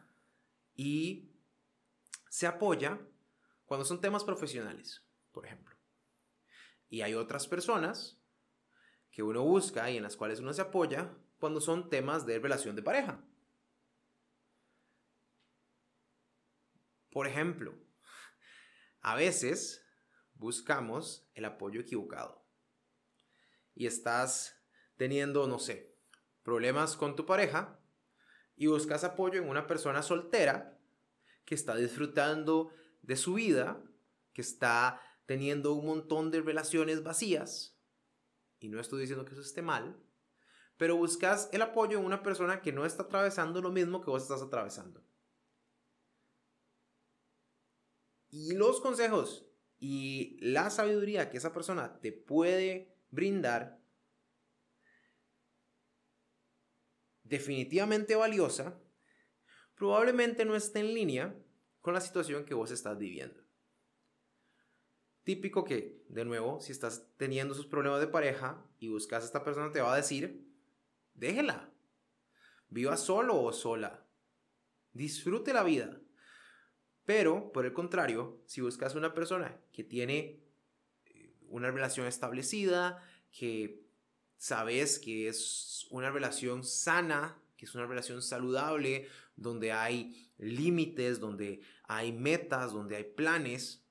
y 0.74 1.30
se 2.28 2.46
apoya 2.46 3.00
cuando 3.64 3.84
son 3.84 4.00
temas 4.00 4.24
profesionales, 4.24 5.02
por 5.32 5.46
ejemplo. 5.46 5.74
Y 6.88 7.00
hay 7.00 7.14
otras 7.14 7.48
personas 7.48 8.18
que 9.10 9.22
uno 9.22 9.42
busca 9.42 9.90
y 9.90 9.96
en 9.96 10.02
las 10.02 10.16
cuales 10.16 10.40
uno 10.40 10.52
se 10.52 10.62
apoya 10.62 11.16
cuando 11.38 11.60
son 11.60 11.88
temas 11.88 12.26
de 12.26 12.38
relación 12.38 12.76
de 12.76 12.82
pareja. 12.82 13.24
Por 17.10 17.26
ejemplo, 17.26 17.74
a 19.00 19.14
veces 19.14 19.82
buscamos 20.34 21.26
el 21.34 21.46
apoyo 21.46 21.80
equivocado 21.80 22.44
y 23.74 23.86
estás 23.86 24.55
teniendo, 24.96 25.46
no 25.46 25.58
sé, 25.58 25.96
problemas 26.42 26.96
con 26.96 27.16
tu 27.16 27.26
pareja 27.26 27.80
y 28.56 28.66
buscas 28.66 29.04
apoyo 29.04 29.40
en 29.40 29.48
una 29.48 29.66
persona 29.66 30.02
soltera 30.02 30.78
que 31.44 31.54
está 31.54 31.76
disfrutando 31.76 32.70
de 33.02 33.16
su 33.16 33.34
vida, 33.34 33.82
que 34.32 34.42
está 34.42 35.00
teniendo 35.26 35.74
un 35.74 35.86
montón 35.86 36.30
de 36.30 36.40
relaciones 36.40 37.02
vacías 37.02 37.76
y 38.58 38.68
no 38.68 38.80
estoy 38.80 39.00
diciendo 39.00 39.24
que 39.24 39.32
eso 39.32 39.42
esté 39.42 39.62
mal, 39.62 39.96
pero 40.76 40.96
buscas 40.96 41.48
el 41.52 41.62
apoyo 41.62 41.98
en 41.98 42.04
una 42.04 42.22
persona 42.22 42.60
que 42.60 42.72
no 42.72 42.84
está 42.84 43.04
atravesando 43.04 43.62
lo 43.62 43.70
mismo 43.70 44.00
que 44.00 44.10
vos 44.10 44.22
estás 44.22 44.42
atravesando. 44.42 45.04
Y 48.28 48.54
los 48.54 48.80
consejos 48.80 49.46
y 49.78 50.38
la 50.40 50.70
sabiduría 50.70 51.30
que 51.30 51.36
esa 51.36 51.52
persona 51.52 52.00
te 52.00 52.12
puede 52.12 52.94
brindar, 53.10 53.80
definitivamente 57.28 58.14
valiosa, 58.14 58.78
probablemente 59.74 60.44
no 60.44 60.54
esté 60.56 60.80
en 60.80 60.94
línea 60.94 61.36
con 61.80 61.94
la 61.94 62.00
situación 62.00 62.44
que 62.44 62.54
vos 62.54 62.70
estás 62.70 62.98
viviendo. 62.98 63.42
Típico 65.24 65.64
que, 65.64 66.04
de 66.08 66.24
nuevo, 66.24 66.60
si 66.60 66.70
estás 66.70 67.08
teniendo 67.16 67.54
sus 67.54 67.66
problemas 67.66 68.00
de 68.00 68.06
pareja 68.06 68.64
y 68.78 68.88
buscas 68.88 69.22
a 69.22 69.26
esta 69.26 69.42
persona, 69.42 69.72
te 69.72 69.80
va 69.80 69.92
a 69.92 69.96
decir, 69.96 70.46
déjela. 71.14 71.72
Viva 72.68 72.96
solo 72.96 73.40
o 73.42 73.52
sola. 73.52 74.06
Disfrute 74.92 75.52
la 75.52 75.64
vida. 75.64 76.00
Pero, 77.04 77.52
por 77.52 77.66
el 77.66 77.72
contrario, 77.72 78.42
si 78.46 78.60
buscas 78.60 78.94
una 78.94 79.14
persona 79.14 79.60
que 79.72 79.84
tiene 79.84 80.44
eh, 81.06 81.34
una 81.48 81.70
relación 81.70 82.06
establecida, 82.06 83.02
que 83.30 83.85
sabes 84.36 84.98
que 84.98 85.28
es 85.28 85.86
una 85.90 86.10
relación 86.10 86.64
sana, 86.64 87.40
que 87.56 87.64
es 87.64 87.74
una 87.74 87.86
relación 87.86 88.22
saludable, 88.22 89.08
donde 89.34 89.72
hay 89.72 90.32
límites, 90.38 91.20
donde 91.20 91.60
hay 91.84 92.12
metas, 92.12 92.72
donde 92.72 92.96
hay 92.96 93.04
planes, 93.04 93.84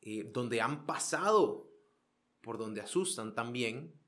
eh, 0.00 0.28
donde 0.32 0.60
han 0.60 0.84
pasado 0.86 1.70
por 2.40 2.58
donde 2.58 2.80
asustan 2.80 3.34
también, 3.34 3.98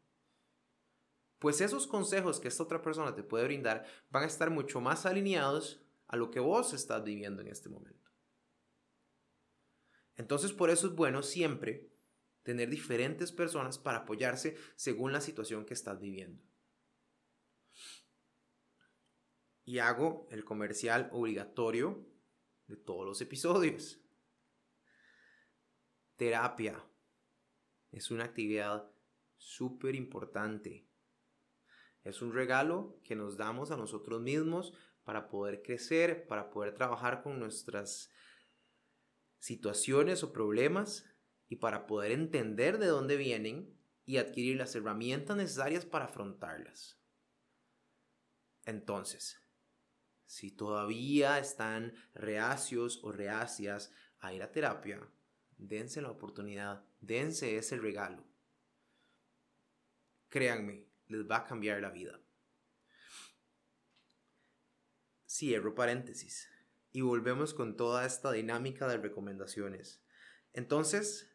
pues 1.39 1.61
esos 1.61 1.87
consejos 1.87 2.41
que 2.41 2.49
esta 2.49 2.63
otra 2.63 2.83
persona 2.83 3.15
te 3.15 3.23
puede 3.23 3.45
brindar 3.45 3.87
van 4.11 4.25
a 4.25 4.27
estar 4.27 4.51
mucho 4.51 4.81
más 4.81 5.07
alineados 5.07 5.83
a 6.09 6.17
lo 6.17 6.31
que 6.31 6.41
vos 6.41 6.73
estás 6.73 7.05
viviendo 7.05 7.43
en 7.43 7.49
este 7.49 7.69
momento. 7.69 8.11
Entonces 10.17 10.53
por 10.53 10.71
eso 10.71 10.87
es 10.87 10.95
bueno 10.95 11.23
siempre 11.23 11.94
tener 12.45 12.69
diferentes 12.71 13.33
personas 13.33 13.79
para 13.79 13.99
apoyarse 13.99 14.57
según 14.77 15.13
la 15.13 15.21
situación 15.21 15.65
que 15.65 15.75
estás 15.75 15.99
viviendo. 15.99 16.41
Y 19.65 19.79
hago 19.79 20.29
el 20.31 20.45
comercial 20.45 21.09
obligatorio 21.11 22.07
de 22.67 22.77
todos 22.77 23.07
los 23.07 23.21
episodios. 23.23 23.99
Terapia 26.17 26.85
es 27.91 28.11
una 28.11 28.25
actividad 28.25 28.91
súper 29.37 29.95
importante. 29.95 30.87
Es 32.03 32.21
un 32.21 32.35
regalo 32.35 33.01
que 33.05 33.17
nos 33.17 33.39
damos 33.39 33.71
a 33.71 33.79
nosotros 33.79 34.21
mismos 34.21 34.75
para 35.03 35.29
poder 35.29 35.63
crecer, 35.63 36.27
para 36.27 36.51
poder 36.51 36.75
trabajar 36.75 37.23
con 37.23 37.39
nuestras 37.39 38.11
situaciones 39.39 40.23
o 40.23 40.33
problemas 40.33 41.07
y 41.49 41.57
para 41.57 41.87
poder 41.87 42.13
entender 42.13 42.79
de 42.79 42.87
dónde 42.87 43.17
vienen 43.17 43.79
y 44.07 44.19
adquirir 44.19 44.57
las 44.57 44.75
herramientas 44.75 45.37
necesarias 45.37 45.85
para 45.85 46.07
afrontarlas. 46.07 46.99
Entonces, 48.65 49.41
si 50.27 50.51
todavía 50.51 51.39
están 51.39 51.95
reacios 52.15 53.01
o 53.03 53.13
reacias 53.13 53.93
a 54.21 54.33
ir 54.33 54.43
a 54.43 54.51
terapia, 54.51 55.07
dense 55.57 56.01
la 56.03 56.11
oportunidad, 56.11 56.85
dense 57.01 57.57
ese 57.57 57.77
regalo. 57.79 58.27
Créanme, 60.29 60.89
les 61.07 61.29
va 61.31 61.39
a 61.39 61.45
cambiar 61.45 61.81
la 61.81 61.91
vida. 61.91 62.21
Cierro 65.29 65.75
paréntesis 65.75 66.49
y 66.91 67.03
volvemos 67.03 67.55
con 67.55 67.77
toda 67.77 68.07
esta 68.07 68.33
dinámica 68.33 68.89
de 68.89 68.99
recomendaciones. 68.99 70.03
Entonces, 70.53 71.34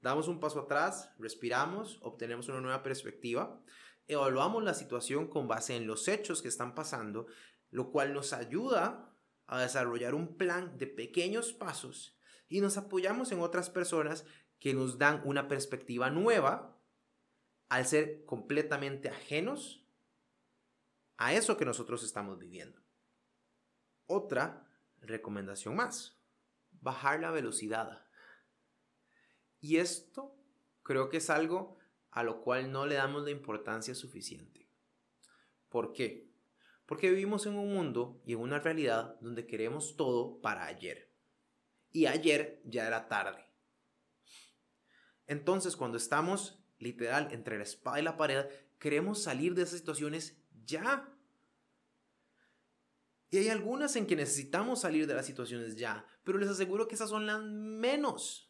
damos 0.00 0.28
un 0.28 0.40
paso 0.40 0.60
atrás, 0.60 1.12
respiramos, 1.18 1.98
obtenemos 2.02 2.48
una 2.48 2.60
nueva 2.60 2.82
perspectiva, 2.82 3.60
evaluamos 4.06 4.62
la 4.62 4.74
situación 4.74 5.28
con 5.28 5.48
base 5.48 5.76
en 5.76 5.86
los 5.86 6.08
hechos 6.08 6.42
que 6.42 6.48
están 6.48 6.74
pasando, 6.74 7.26
lo 7.70 7.90
cual 7.90 8.12
nos 8.12 8.32
ayuda 8.32 9.14
a 9.46 9.60
desarrollar 9.60 10.14
un 10.14 10.36
plan 10.36 10.78
de 10.78 10.86
pequeños 10.86 11.52
pasos 11.52 12.16
y 12.48 12.60
nos 12.60 12.76
apoyamos 12.76 13.32
en 13.32 13.40
otras 13.40 13.70
personas 13.70 14.24
que 14.58 14.74
nos 14.74 14.98
dan 14.98 15.22
una 15.24 15.48
perspectiva 15.48 16.10
nueva 16.10 16.76
al 17.68 17.86
ser 17.86 18.24
completamente 18.24 19.08
ajenos 19.08 19.86
a 21.16 21.32
eso 21.34 21.56
que 21.56 21.64
nosotros 21.64 22.02
estamos 22.02 22.38
viviendo. 22.38 22.80
Otra 24.06 24.66
recomendación 25.00 25.76
más, 25.76 26.20
bajar 26.80 27.20
la 27.20 27.30
velocidad. 27.30 28.06
Y 29.60 29.76
esto 29.76 30.34
creo 30.82 31.08
que 31.08 31.18
es 31.18 31.30
algo 31.30 31.76
a 32.10 32.22
lo 32.22 32.42
cual 32.42 32.72
no 32.72 32.86
le 32.86 32.96
damos 32.96 33.24
la 33.24 33.30
importancia 33.30 33.94
suficiente. 33.94 34.68
¿Por 35.68 35.92
qué? 35.92 36.28
Porque 36.86 37.10
vivimos 37.10 37.46
en 37.46 37.54
un 37.54 37.72
mundo 37.72 38.20
y 38.24 38.32
en 38.32 38.40
una 38.40 38.58
realidad 38.58 39.16
donde 39.20 39.46
queremos 39.46 39.96
todo 39.96 40.40
para 40.40 40.66
ayer 40.66 41.10
y 41.92 42.06
ayer 42.06 42.60
ya 42.64 42.86
era 42.86 43.08
tarde. 43.08 43.44
Entonces, 45.26 45.76
cuando 45.76 45.96
estamos 45.96 46.60
literal 46.78 47.28
entre 47.32 47.56
la 47.56 47.62
espada 47.62 48.00
y 48.00 48.02
la 48.02 48.16
pared, 48.16 48.46
queremos 48.78 49.22
salir 49.22 49.54
de 49.54 49.62
esas 49.62 49.78
situaciones 49.78 50.36
ya. 50.64 51.08
Y 53.30 53.38
hay 53.38 53.48
algunas 53.48 53.94
en 53.94 54.06
que 54.06 54.16
necesitamos 54.16 54.80
salir 54.80 55.06
de 55.06 55.14
las 55.14 55.26
situaciones 55.26 55.76
ya, 55.76 56.04
pero 56.24 56.38
les 56.38 56.48
aseguro 56.48 56.88
que 56.88 56.96
esas 56.96 57.10
son 57.10 57.26
las 57.26 57.40
menos. 57.42 58.49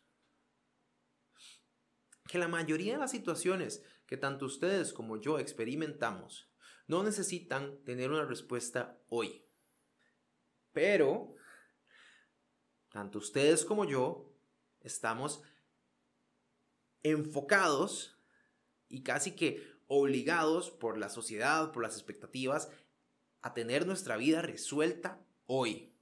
Que 2.30 2.38
la 2.38 2.46
mayoría 2.46 2.92
de 2.92 3.00
las 3.00 3.10
situaciones 3.10 3.82
que 4.06 4.16
tanto 4.16 4.44
ustedes 4.46 4.92
como 4.92 5.16
yo 5.16 5.40
experimentamos 5.40 6.48
no 6.86 7.02
necesitan 7.02 7.82
tener 7.82 8.12
una 8.12 8.24
respuesta 8.24 8.96
hoy. 9.08 9.44
Pero 10.72 11.34
tanto 12.92 13.18
ustedes 13.18 13.64
como 13.64 13.84
yo, 13.84 14.32
estamos 14.80 15.42
enfocados 17.02 18.16
y 18.88 19.02
casi 19.02 19.32
que 19.32 19.66
obligados 19.88 20.70
por 20.70 20.98
la 20.98 21.08
sociedad, 21.08 21.72
por 21.72 21.82
las 21.82 21.94
expectativas, 21.94 22.70
a 23.42 23.54
tener 23.54 23.88
nuestra 23.88 24.16
vida 24.16 24.40
resuelta 24.40 25.20
hoy. 25.46 25.92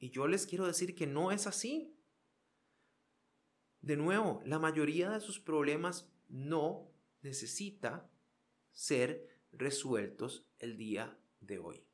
Y 0.00 0.10
yo 0.10 0.26
les 0.26 0.44
quiero 0.44 0.66
decir 0.66 0.96
que 0.96 1.06
no 1.06 1.30
es 1.30 1.46
así. 1.46 1.93
De 3.84 3.98
nuevo, 3.98 4.40
la 4.46 4.58
mayoría 4.58 5.10
de 5.10 5.20
sus 5.20 5.38
problemas 5.38 6.10
no 6.30 6.90
necesita 7.20 8.10
ser 8.72 9.28
resueltos 9.52 10.46
el 10.58 10.78
día 10.78 11.20
de 11.40 11.58
hoy. 11.58 11.84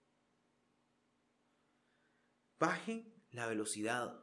Bajen 2.60 3.12
la 3.32 3.48
velocidad. 3.48 4.22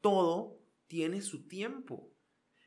Todo 0.00 0.60
tiene 0.88 1.22
su 1.22 1.46
tiempo. 1.46 2.12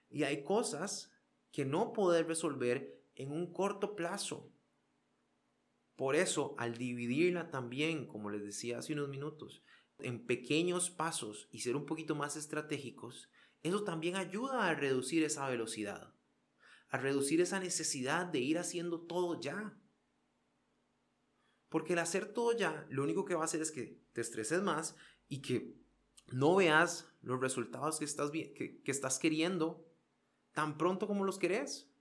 Y 0.09 0.23
hay 0.23 0.45
cosas 0.45 1.11
que 1.51 1.65
no 1.65 1.91
poder 1.91 2.25
resolver 2.25 3.03
en 3.15 3.33
un 3.33 3.51
corto 3.51 3.97
plazo. 3.97 4.49
Por 5.97 6.15
eso, 6.15 6.55
al 6.57 6.77
dividirla 6.77 7.51
también, 7.51 8.07
como 8.07 8.29
les 8.29 8.45
decía 8.45 8.77
hace 8.77 8.93
unos 8.93 9.09
minutos, 9.09 9.61
en 9.97 10.25
pequeños 10.25 10.89
pasos 10.89 11.49
y 11.51 11.59
ser 11.59 11.75
un 11.75 11.85
poquito 11.85 12.15
más 12.15 12.37
estratégicos, 12.37 13.29
eso 13.63 13.83
también 13.83 14.15
ayuda 14.15 14.67
a 14.67 14.75
reducir 14.75 15.23
esa 15.23 15.47
velocidad, 15.49 16.13
a 16.89 16.97
reducir 16.97 17.41
esa 17.41 17.59
necesidad 17.59 18.25
de 18.25 18.39
ir 18.39 18.57
haciendo 18.57 19.01
todo 19.01 19.39
ya. 19.39 19.77
Porque 21.67 21.93
el 21.93 21.99
hacer 21.99 22.33
todo 22.33 22.57
ya, 22.57 22.87
lo 22.89 23.03
único 23.03 23.25
que 23.25 23.35
va 23.35 23.41
a 23.41 23.45
hacer 23.45 23.61
es 23.61 23.71
que 23.71 24.01
te 24.13 24.21
estreses 24.21 24.61
más 24.61 24.95
y 25.27 25.41
que 25.41 25.75
no 26.27 26.55
veas 26.55 27.11
los 27.21 27.39
resultados 27.39 27.99
que 27.99 28.05
estás, 28.05 28.31
que, 28.31 28.81
que 28.83 28.91
estás 28.91 29.19
queriendo 29.19 29.85
tan 30.53 30.77
pronto 30.77 31.05
como 31.05 31.25
los 31.25 31.37
querés. 31.37 31.91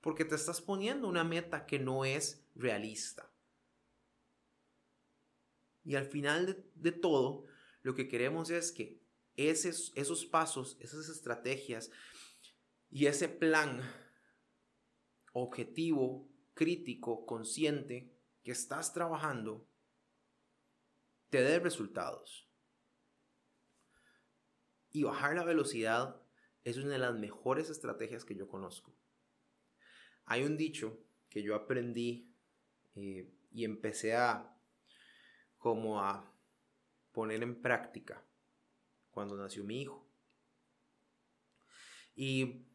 Porque 0.00 0.24
te 0.24 0.36
estás 0.36 0.60
poniendo 0.60 1.08
una 1.08 1.24
meta 1.24 1.66
que 1.66 1.78
no 1.78 2.04
es 2.04 2.46
realista. 2.54 3.30
Y 5.84 5.96
al 5.96 6.06
final 6.06 6.46
de, 6.46 6.70
de 6.74 6.92
todo, 6.92 7.44
lo 7.82 7.94
que 7.94 8.08
queremos 8.08 8.50
es 8.50 8.72
que 8.72 8.97
esos, 9.38 9.92
esos 9.94 10.26
pasos, 10.26 10.76
esas 10.80 11.08
estrategias 11.08 11.90
y 12.90 13.06
ese 13.06 13.28
plan 13.28 13.80
objetivo, 15.32 16.28
crítico, 16.54 17.24
consciente, 17.24 18.12
que 18.42 18.50
estás 18.50 18.92
trabajando 18.92 19.68
te 21.30 21.42
dé 21.42 21.60
resultados. 21.60 22.48
Y 24.90 25.04
bajar 25.04 25.36
la 25.36 25.44
velocidad 25.44 26.20
es 26.64 26.76
una 26.78 26.94
de 26.94 26.98
las 26.98 27.14
mejores 27.14 27.70
estrategias 27.70 28.24
que 28.24 28.34
yo 28.34 28.48
conozco. 28.48 28.92
Hay 30.24 30.42
un 30.42 30.56
dicho 30.56 30.98
que 31.28 31.42
yo 31.42 31.54
aprendí 31.54 32.34
eh, 32.96 33.30
y 33.52 33.64
empecé 33.64 34.16
a 34.16 34.56
como 35.58 36.02
a 36.02 36.34
poner 37.12 37.42
en 37.42 37.60
práctica 37.60 38.24
cuando 39.18 39.36
nació 39.36 39.64
mi 39.64 39.82
hijo. 39.82 40.08
Y 42.14 42.68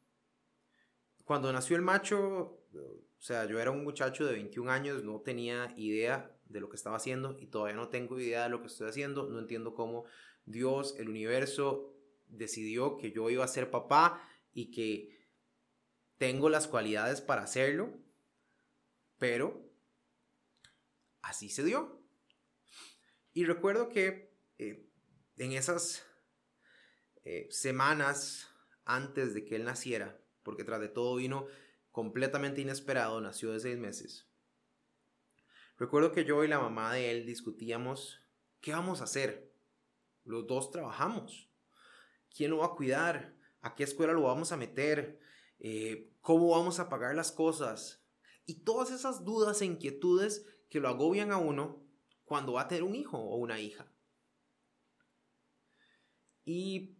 cuando 1.23 1.53
nació 1.53 1.77
el 1.77 1.82
macho, 1.82 2.65
o 2.73 3.21
sea, 3.21 3.45
yo 3.45 3.62
era 3.62 3.71
un 3.71 3.86
muchacho 3.86 4.25
de 4.25 4.34
21 4.34 4.69
años, 4.69 5.06
no 5.06 5.21
tenía 5.21 5.73
idea 5.77 6.38
de 6.43 6.60
lo 6.60 6.67
que 6.67 6.75
estaba 6.75 6.97
haciendo 6.97 7.38
y 7.39 7.47
todavía 7.47 7.77
no 7.77 7.88
tengo 7.88 8.19
idea 8.19 8.43
de 8.43 8.49
lo 8.49 8.60
que 8.60 8.67
estoy 8.67 8.89
haciendo. 8.89 9.29
No 9.29 9.39
entiendo 9.39 9.73
cómo 9.73 10.03
Dios, 10.43 10.95
el 10.97 11.08
universo, 11.08 11.95
decidió 12.27 12.97
que 12.97 13.13
yo 13.13 13.29
iba 13.29 13.45
a 13.45 13.47
ser 13.47 13.71
papá 13.71 14.21
y 14.51 14.69
que 14.69 15.25
tengo 16.17 16.49
las 16.49 16.67
cualidades 16.67 17.21
para 17.21 17.43
hacerlo, 17.43 17.93
pero 19.17 19.71
así 21.21 21.47
se 21.47 21.63
dio. 21.63 22.03
Y 23.32 23.45
recuerdo 23.45 23.88
que 23.88 24.36
eh, 24.58 24.89
en 25.38 25.53
esas 25.53 26.06
eh, 27.25 27.47
semanas 27.49 28.49
antes 28.86 29.33
de 29.33 29.45
que 29.45 29.55
él 29.55 29.63
naciera, 29.63 30.19
porque 30.43 30.63
tras 30.63 30.81
de 30.81 30.89
todo 30.89 31.15
vino 31.15 31.47
completamente 31.91 32.62
inesperado, 32.62 33.21
nació 33.21 33.51
de 33.51 33.59
seis 33.59 33.77
meses. 33.77 34.27
Recuerdo 35.77 36.12
que 36.12 36.25
yo 36.25 36.43
y 36.43 36.47
la 36.47 36.59
mamá 36.59 36.93
de 36.93 37.12
él 37.12 37.25
discutíamos 37.25 38.19
qué 38.62 38.71
vamos 38.71 39.01
a 39.01 39.05
hacer. 39.05 39.53
Los 40.23 40.47
dos 40.47 40.71
trabajamos. 40.71 41.49
quién 42.36 42.49
lo 42.49 42.57
va 42.57 42.67
a 42.67 42.75
cuidar, 42.75 43.36
a 43.62 43.75
qué 43.75 43.83
escuela 43.83 44.12
lo 44.12 44.23
vamos 44.23 44.51
a 44.51 44.57
meter, 44.57 45.19
eh, 45.59 46.12
cómo 46.21 46.49
vamos 46.49 46.79
a 46.79 46.89
pagar 46.89 47.15
las 47.15 47.31
cosas. 47.31 48.03
Y 48.45 48.63
todas 48.63 48.89
esas 48.91 49.23
dudas 49.23 49.62
e 49.62 49.65
inquietudes 49.65 50.47
que 50.69 50.79
lo 50.79 50.89
agobian 50.89 51.31
a 51.31 51.38
uno 51.38 51.86
cuando 52.25 52.53
va 52.53 52.62
a 52.62 52.67
tener 52.67 52.83
un 52.83 52.95
hijo 52.95 53.19
o 53.19 53.38
una 53.38 53.59
hija. 53.59 53.91
Y 56.43 56.97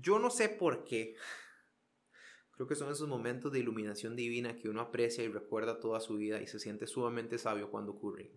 yo 0.00 0.18
no 0.18 0.30
sé 0.30 0.48
por 0.48 0.84
qué. 0.84 1.16
Creo 2.52 2.66
que 2.66 2.74
son 2.74 2.90
esos 2.90 3.08
momentos 3.08 3.52
de 3.52 3.58
iluminación 3.58 4.16
divina 4.16 4.56
que 4.56 4.68
uno 4.68 4.80
aprecia 4.80 5.24
y 5.24 5.28
recuerda 5.28 5.80
toda 5.80 6.00
su 6.00 6.16
vida 6.16 6.40
y 6.40 6.46
se 6.46 6.58
siente 6.58 6.86
sumamente 6.86 7.38
sabio 7.38 7.70
cuando 7.70 7.92
ocurren. 7.92 8.30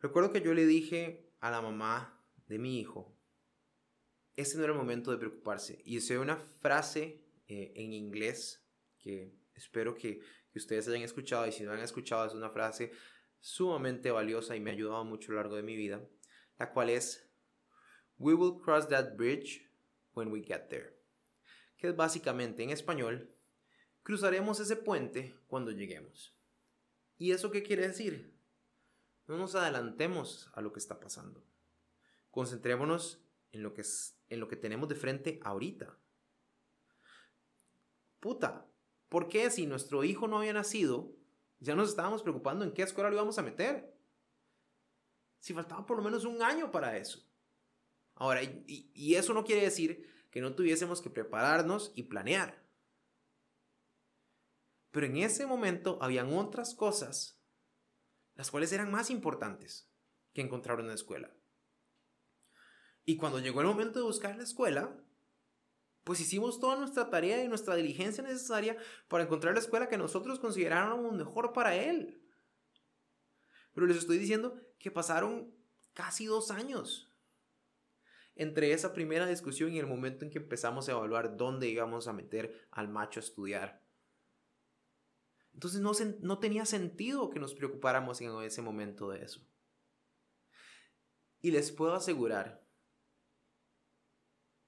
Recuerdo 0.00 0.32
que 0.32 0.40
yo 0.40 0.54
le 0.54 0.64
dije 0.64 1.30
a 1.40 1.50
la 1.50 1.60
mamá 1.60 2.24
de 2.46 2.58
mi 2.58 2.80
hijo, 2.80 3.16
este 4.36 4.56
no 4.56 4.64
era 4.64 4.72
el 4.72 4.78
momento 4.78 5.10
de 5.10 5.18
preocuparse. 5.18 5.82
Y 5.84 5.98
usé 5.98 6.18
una 6.18 6.36
frase 6.36 7.22
eh, 7.48 7.72
en 7.76 7.92
inglés 7.92 8.66
que 8.98 9.34
espero 9.54 9.94
que, 9.94 10.20
que 10.50 10.58
ustedes 10.58 10.88
hayan 10.88 11.02
escuchado 11.02 11.46
y 11.46 11.52
si 11.52 11.64
no 11.64 11.72
han 11.72 11.80
escuchado 11.80 12.26
es 12.26 12.32
una 12.32 12.48
frase 12.48 12.92
sumamente 13.40 14.10
valiosa 14.10 14.56
y 14.56 14.60
me 14.60 14.70
ha 14.70 14.74
ayudado 14.74 15.04
mucho 15.04 15.32
a 15.32 15.34
lo 15.34 15.40
largo 15.40 15.56
de 15.56 15.62
mi 15.62 15.76
vida, 15.76 16.06
la 16.58 16.72
cual 16.72 16.90
es, 16.90 17.30
We 18.18 18.34
will 18.34 18.60
cross 18.60 18.88
that 18.88 19.16
bridge 19.16 19.69
when 20.14 20.30
we 20.30 20.42
get 20.42 20.68
there 20.68 21.00
que 21.80 21.88
es 21.88 21.96
básicamente 21.96 22.62
en 22.62 22.70
español, 22.70 23.34
cruzaremos 24.02 24.60
ese 24.60 24.76
puente 24.76 25.34
cuando 25.46 25.70
lleguemos. 25.70 26.36
¿Y 27.16 27.32
eso 27.32 27.50
qué 27.50 27.62
quiere 27.62 27.88
decir? 27.88 28.38
No 29.26 29.38
nos 29.38 29.54
adelantemos 29.54 30.50
a 30.52 30.60
lo 30.60 30.72
que 30.72 30.78
está 30.78 31.00
pasando. 31.00 31.42
Concentrémonos 32.30 33.24
en 33.52 33.62
lo 33.62 33.72
que, 33.72 33.80
es, 33.80 34.20
en 34.28 34.40
lo 34.40 34.48
que 34.48 34.56
tenemos 34.56 34.90
de 34.90 34.94
frente 34.94 35.40
ahorita. 35.42 35.98
Puta, 38.20 38.66
¿por 39.08 39.28
qué 39.28 39.50
si 39.50 39.64
nuestro 39.64 40.04
hijo 40.04 40.28
no 40.28 40.38
había 40.38 40.52
nacido, 40.52 41.16
ya 41.60 41.74
nos 41.74 41.88
estábamos 41.88 42.22
preocupando 42.22 42.64
en 42.64 42.72
qué 42.72 42.82
escuela 42.82 43.08
lo 43.08 43.16
íbamos 43.16 43.38
a 43.38 43.42
meter? 43.42 43.96
Si 45.38 45.54
faltaba 45.54 45.86
por 45.86 45.96
lo 45.96 46.02
menos 46.02 46.26
un 46.26 46.42
año 46.42 46.70
para 46.70 46.98
eso. 46.98 47.26
Ahora, 48.20 48.42
y, 48.42 49.14
eso 49.14 49.32
no 49.32 49.44
quiere 49.44 49.62
decir 49.62 50.06
que 50.30 50.42
no 50.42 50.54
tuviésemos 50.54 51.00
que 51.00 51.08
prepararnos 51.08 51.90
y 51.94 52.02
planear. 52.02 52.62
Pero 54.90 55.06
en 55.06 55.16
ese 55.16 55.46
momento 55.46 55.98
habían 56.02 56.30
otras 56.34 56.74
cosas, 56.74 57.40
las 58.34 58.50
cuales 58.50 58.72
eran 58.72 58.90
más 58.90 59.08
importantes 59.08 59.90
que 60.34 60.42
encontrar 60.42 60.80
una 60.80 60.92
escuela. 60.92 61.34
Y 63.06 63.16
cuando 63.16 63.38
llegó 63.38 63.62
el 63.62 63.68
momento 63.68 64.00
de 64.00 64.04
buscar 64.04 64.36
la 64.36 64.42
escuela, 64.42 65.02
pues 66.04 66.20
hicimos 66.20 66.60
toda 66.60 66.76
nuestra 66.76 67.08
tarea 67.08 67.42
y 67.42 67.48
nuestra 67.48 67.74
diligencia 67.74 68.22
necesaria 68.22 68.76
para 69.08 69.24
encontrar 69.24 69.54
la 69.54 69.60
escuela 69.60 69.88
que 69.88 69.96
nosotros 69.96 70.38
consideráramos 70.40 71.14
mejor 71.14 71.54
para 71.54 71.74
él. 71.74 72.22
Pero 73.72 73.86
les 73.86 73.96
estoy 73.96 74.18
diciendo 74.18 74.60
que 74.78 74.90
pasaron 74.90 75.54
casi 75.94 76.26
dos 76.26 76.50
años 76.50 77.09
entre 78.34 78.72
esa 78.72 78.92
primera 78.92 79.26
discusión 79.26 79.72
y 79.72 79.78
el 79.78 79.86
momento 79.86 80.24
en 80.24 80.30
que 80.30 80.38
empezamos 80.38 80.88
a 80.88 80.92
evaluar 80.92 81.36
dónde 81.36 81.68
íbamos 81.68 82.08
a 82.08 82.12
meter 82.12 82.68
al 82.70 82.88
macho 82.88 83.20
a 83.20 83.22
estudiar. 83.22 83.84
Entonces 85.52 85.80
no, 85.80 85.92
no 86.20 86.38
tenía 86.38 86.64
sentido 86.64 87.30
que 87.30 87.40
nos 87.40 87.54
preocupáramos 87.54 88.20
en 88.20 88.30
ese 88.42 88.62
momento 88.62 89.10
de 89.10 89.24
eso. 89.24 89.40
Y 91.42 91.50
les 91.50 91.72
puedo 91.72 91.94
asegurar, 91.94 92.64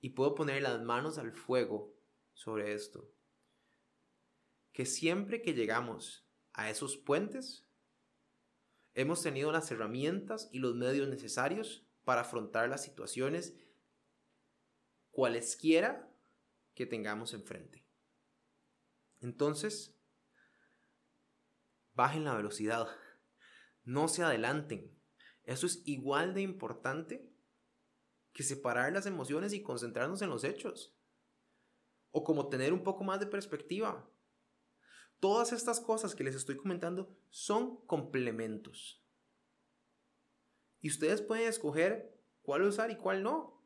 y 0.01 0.11
puedo 0.11 0.35
poner 0.35 0.62
las 0.62 0.83
manos 0.83 1.16
al 1.16 1.33
fuego 1.33 1.94
sobre 2.35 2.75
esto, 2.75 3.09
que 4.72 4.85
siempre 4.85 5.42
que 5.42 5.55
llegamos 5.55 6.27
a 6.53 6.70
esos 6.70 6.96
puentes, 6.96 7.66
hemos 8.94 9.22
tenido 9.22 9.53
las 9.53 9.70
herramientas 9.70 10.48
y 10.53 10.59
los 10.59 10.75
medios 10.75 11.09
necesarios 11.09 11.87
para 12.05 12.23
afrontar 12.23 12.69
las 12.69 12.83
situaciones 12.83 13.55
cualesquiera 15.11 16.11
que 16.75 16.87
tengamos 16.87 17.35
enfrente. 17.35 17.87
Entonces, 19.21 19.97
bajen 21.95 22.25
la 22.25 22.35
velocidad, 22.35 22.88
no 23.85 24.09
se 24.09 24.23
adelanten. 24.23 24.99
Eso 25.45 25.67
es 25.67 25.83
igual 25.85 26.35
de 26.35 26.43
importante 26.43 27.33
que 28.33 28.43
separar 28.43 28.93
las 28.93 29.07
emociones 29.07 29.53
y 29.53 29.62
concentrarnos 29.62 30.23
en 30.23 30.31
los 30.31 30.45
hechos. 30.45 30.97
O 32.11 32.25
como 32.25 32.49
tener 32.49 32.73
un 32.73 32.83
poco 32.83 33.05
más 33.05 33.21
de 33.21 33.27
perspectiva. 33.27 34.09
Todas 35.21 35.53
estas 35.53 35.81
cosas 35.81 36.15
que 36.15 36.25
les 36.25 36.35
estoy 36.35 36.57
comentando 36.57 37.17
son 37.31 37.85
complementos. 37.87 39.02
Y 40.83 40.90
ustedes 40.90 41.23
pueden 41.23 41.49
escoger 41.49 42.12
cuál 42.42 42.62
usar 42.62 42.90
y 42.90 42.97
cuál 42.97 43.23
no. 43.23 43.64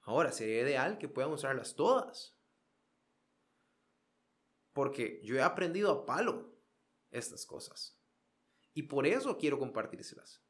Ahora, 0.00 0.32
sería 0.32 0.60
ideal 0.60 0.98
que 0.98 1.08
puedan 1.08 1.32
usarlas 1.32 1.76
todas. 1.76 2.36
Porque 4.72 5.20
yo 5.22 5.36
he 5.36 5.42
aprendido 5.42 5.90
a 5.92 6.04
palo 6.04 6.58
estas 7.12 7.46
cosas. 7.46 7.98
Y 8.74 8.82
por 8.82 9.06
eso 9.06 9.38
quiero 9.38 9.58
compartírselas. 9.58 10.44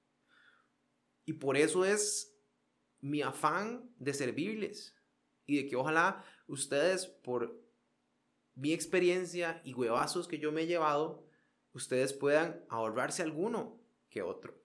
Y 1.27 1.35
por 1.35 1.59
eso 1.59 1.85
es 1.85 2.35
mi 3.01 3.21
afán 3.21 3.95
de 3.99 4.15
servirles. 4.15 4.97
Y 5.45 5.63
de 5.63 5.69
que 5.69 5.77
ojalá 5.77 6.25
ustedes, 6.47 7.07
por 7.07 7.63
mi 8.55 8.73
experiencia 8.73 9.61
y 9.65 9.75
huevazos 9.75 10.27
que 10.27 10.39
yo 10.39 10.51
me 10.51 10.63
he 10.63 10.67
llevado, 10.67 11.29
ustedes 11.73 12.15
puedan 12.15 12.65
ahorrarse 12.71 13.23
alguno 13.23 13.85
que 14.09 14.23
otro. 14.23 14.64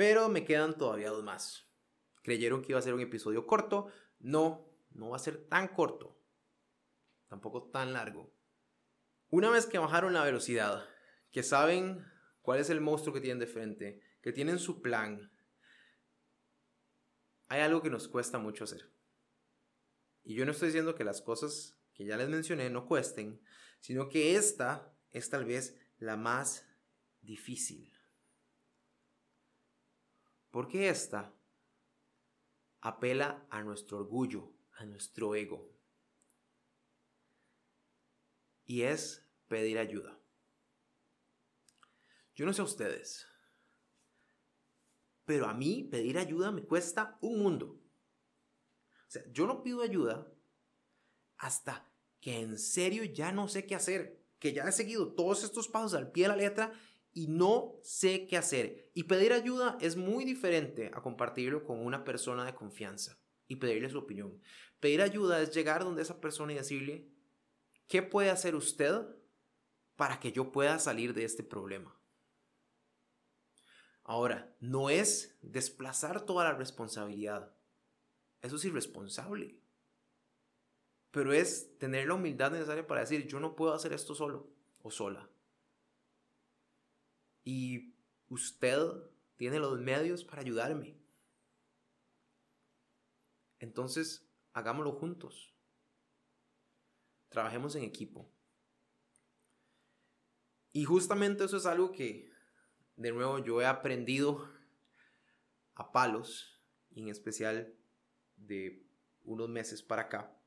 Pero 0.00 0.30
me 0.30 0.46
quedan 0.46 0.78
todavía 0.78 1.10
dos 1.10 1.22
más. 1.22 1.68
Creyeron 2.22 2.62
que 2.62 2.72
iba 2.72 2.78
a 2.78 2.82
ser 2.82 2.94
un 2.94 3.02
episodio 3.02 3.46
corto. 3.46 3.92
No, 4.18 4.66
no 4.92 5.10
va 5.10 5.16
a 5.16 5.18
ser 5.18 5.46
tan 5.46 5.68
corto. 5.68 6.18
Tampoco 7.28 7.64
tan 7.64 7.92
largo. 7.92 8.32
Una 9.28 9.50
vez 9.50 9.66
que 9.66 9.76
bajaron 9.76 10.14
la 10.14 10.24
velocidad, 10.24 10.88
que 11.30 11.42
saben 11.42 12.10
cuál 12.40 12.60
es 12.60 12.70
el 12.70 12.80
monstruo 12.80 13.12
que 13.12 13.20
tienen 13.20 13.40
de 13.40 13.46
frente, 13.46 14.00
que 14.22 14.32
tienen 14.32 14.58
su 14.58 14.80
plan, 14.80 15.30
hay 17.48 17.60
algo 17.60 17.82
que 17.82 17.90
nos 17.90 18.08
cuesta 18.08 18.38
mucho 18.38 18.64
hacer. 18.64 18.90
Y 20.24 20.34
yo 20.34 20.46
no 20.46 20.52
estoy 20.52 20.68
diciendo 20.68 20.94
que 20.94 21.04
las 21.04 21.20
cosas 21.20 21.78
que 21.92 22.06
ya 22.06 22.16
les 22.16 22.30
mencioné 22.30 22.70
no 22.70 22.86
cuesten, 22.86 23.42
sino 23.80 24.08
que 24.08 24.34
esta 24.36 24.96
es 25.10 25.28
tal 25.28 25.44
vez 25.44 25.78
la 25.98 26.16
más 26.16 26.66
difícil. 27.20 27.99
Porque 30.50 30.88
esta 30.88 31.34
apela 32.80 33.46
a 33.50 33.62
nuestro 33.62 33.98
orgullo, 33.98 34.52
a 34.72 34.84
nuestro 34.84 35.34
ego. 35.34 35.70
Y 38.64 38.82
es 38.82 39.26
pedir 39.48 39.78
ayuda. 39.78 40.18
Yo 42.34 42.46
no 42.46 42.52
sé 42.52 42.62
a 42.62 42.64
ustedes, 42.64 43.26
pero 45.24 45.46
a 45.46 45.54
mí 45.54 45.84
pedir 45.84 46.18
ayuda 46.18 46.50
me 46.50 46.64
cuesta 46.64 47.18
un 47.20 47.42
mundo. 47.42 47.66
O 47.66 49.10
sea, 49.10 49.22
yo 49.30 49.46
no 49.46 49.62
pido 49.62 49.82
ayuda 49.82 50.32
hasta 51.36 51.92
que 52.20 52.40
en 52.40 52.58
serio 52.58 53.04
ya 53.04 53.32
no 53.32 53.48
sé 53.48 53.66
qué 53.66 53.74
hacer, 53.74 54.24
que 54.38 54.52
ya 54.52 54.64
he 54.64 54.72
seguido 54.72 55.14
todos 55.14 55.42
estos 55.42 55.68
pasos 55.68 55.94
al 55.94 56.12
pie 56.12 56.24
de 56.24 56.28
la 56.28 56.36
letra 56.36 56.72
y 57.12 57.26
no 57.28 57.78
sé 57.82 58.26
qué 58.26 58.36
hacer. 58.36 58.90
Y 58.94 59.04
pedir 59.04 59.32
ayuda 59.32 59.76
es 59.80 59.96
muy 59.96 60.24
diferente 60.24 60.90
a 60.94 61.02
compartirlo 61.02 61.64
con 61.64 61.84
una 61.84 62.04
persona 62.04 62.44
de 62.44 62.54
confianza 62.54 63.18
y 63.48 63.56
pedirle 63.56 63.90
su 63.90 63.98
opinión. 63.98 64.40
Pedir 64.78 65.02
ayuda 65.02 65.40
es 65.42 65.54
llegar 65.54 65.84
donde 65.84 66.02
esa 66.02 66.20
persona 66.20 66.52
y 66.52 66.56
decirle, 66.56 67.08
¿qué 67.88 68.02
puede 68.02 68.30
hacer 68.30 68.54
usted 68.54 69.02
para 69.96 70.20
que 70.20 70.32
yo 70.32 70.52
pueda 70.52 70.78
salir 70.78 71.14
de 71.14 71.24
este 71.24 71.42
problema? 71.42 72.00
Ahora, 74.04 74.56
no 74.60 74.90
es 74.90 75.38
desplazar 75.42 76.24
toda 76.24 76.44
la 76.44 76.54
responsabilidad. 76.54 77.54
Eso 78.40 78.56
es 78.56 78.64
irresponsable. 78.64 79.60
Pero 81.10 81.32
es 81.32 81.76
tener 81.78 82.08
la 82.08 82.14
humildad 82.14 82.52
necesaria 82.52 82.86
para 82.86 83.02
decir, 83.02 83.26
yo 83.26 83.40
no 83.40 83.56
puedo 83.56 83.74
hacer 83.74 83.92
esto 83.92 84.14
solo 84.14 84.52
o 84.82 84.90
sola. 84.90 85.28
Y 87.52 87.96
usted 88.28 88.78
tiene 89.34 89.58
los 89.58 89.76
medios 89.80 90.22
para 90.22 90.40
ayudarme. 90.40 90.96
Entonces, 93.58 94.24
hagámoslo 94.52 94.92
juntos. 94.92 95.52
Trabajemos 97.28 97.74
en 97.74 97.82
equipo. 97.82 98.32
Y 100.70 100.84
justamente 100.84 101.42
eso 101.42 101.56
es 101.56 101.66
algo 101.66 101.90
que, 101.90 102.30
de 102.94 103.10
nuevo, 103.10 103.40
yo 103.40 103.60
he 103.60 103.66
aprendido 103.66 104.48
a 105.74 105.90
palos, 105.90 106.62
y 106.88 107.02
en 107.02 107.08
especial 107.08 107.74
de 108.36 108.86
unos 109.24 109.48
meses 109.48 109.82
para 109.82 110.02
acá, 110.02 110.40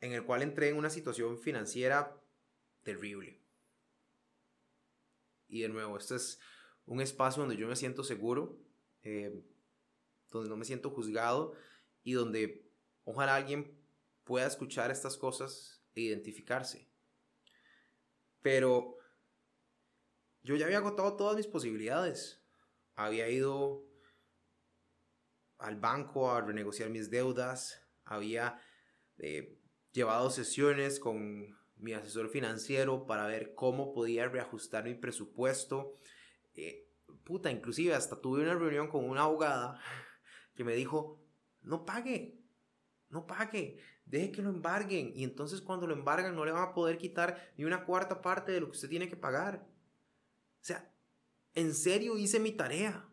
en 0.00 0.14
el 0.14 0.24
cual 0.24 0.40
entré 0.40 0.70
en 0.70 0.78
una 0.78 0.88
situación 0.88 1.38
financiera 1.38 2.18
terrible. 2.84 3.47
Y 5.48 5.62
de 5.62 5.68
nuevo, 5.68 5.96
este 5.96 6.16
es 6.16 6.38
un 6.86 7.00
espacio 7.00 7.42
donde 7.42 7.56
yo 7.56 7.66
me 7.66 7.76
siento 7.76 8.04
seguro, 8.04 8.58
eh, 9.02 9.44
donde 10.30 10.48
no 10.48 10.56
me 10.56 10.64
siento 10.64 10.90
juzgado 10.90 11.54
y 12.02 12.12
donde 12.12 12.70
ojalá 13.04 13.36
alguien 13.36 13.78
pueda 14.24 14.46
escuchar 14.46 14.90
estas 14.90 15.16
cosas 15.16 15.82
e 15.94 16.02
identificarse. 16.02 16.88
Pero 18.42 18.96
yo 20.42 20.56
ya 20.56 20.66
había 20.66 20.78
agotado 20.78 21.16
todas 21.16 21.36
mis 21.36 21.46
posibilidades. 21.46 22.42
Había 22.94 23.28
ido 23.28 23.84
al 25.58 25.76
banco 25.76 26.30
a 26.30 26.40
renegociar 26.40 26.88
mis 26.90 27.10
deudas, 27.10 27.82
había 28.04 28.60
eh, 29.18 29.58
llevado 29.92 30.30
sesiones 30.30 31.00
con 31.00 31.57
mi 31.78 31.92
asesor 31.92 32.28
financiero 32.28 33.06
para 33.06 33.26
ver 33.26 33.54
cómo 33.54 33.92
podía 33.92 34.28
reajustar 34.28 34.84
mi 34.84 34.94
presupuesto. 34.94 35.94
Eh, 36.54 36.88
puta, 37.24 37.50
inclusive 37.50 37.94
hasta 37.94 38.20
tuve 38.20 38.42
una 38.42 38.54
reunión 38.54 38.88
con 38.88 39.04
una 39.04 39.22
abogada 39.22 39.80
que 40.54 40.64
me 40.64 40.74
dijo, 40.74 41.24
no 41.62 41.84
pague, 41.84 42.40
no 43.08 43.26
pague, 43.26 43.78
deje 44.04 44.32
que 44.32 44.42
lo 44.42 44.50
embarguen 44.50 45.12
y 45.14 45.24
entonces 45.24 45.60
cuando 45.60 45.86
lo 45.86 45.94
embargan 45.94 46.34
no 46.34 46.44
le 46.44 46.52
van 46.52 46.68
a 46.68 46.74
poder 46.74 46.98
quitar 46.98 47.52
ni 47.56 47.64
una 47.64 47.84
cuarta 47.84 48.20
parte 48.20 48.52
de 48.52 48.60
lo 48.60 48.66
que 48.66 48.76
usted 48.76 48.88
tiene 48.88 49.08
que 49.08 49.16
pagar. 49.16 49.66
O 50.60 50.64
sea, 50.64 50.92
en 51.54 51.74
serio 51.74 52.18
hice 52.18 52.40
mi 52.40 52.52
tarea. 52.52 53.08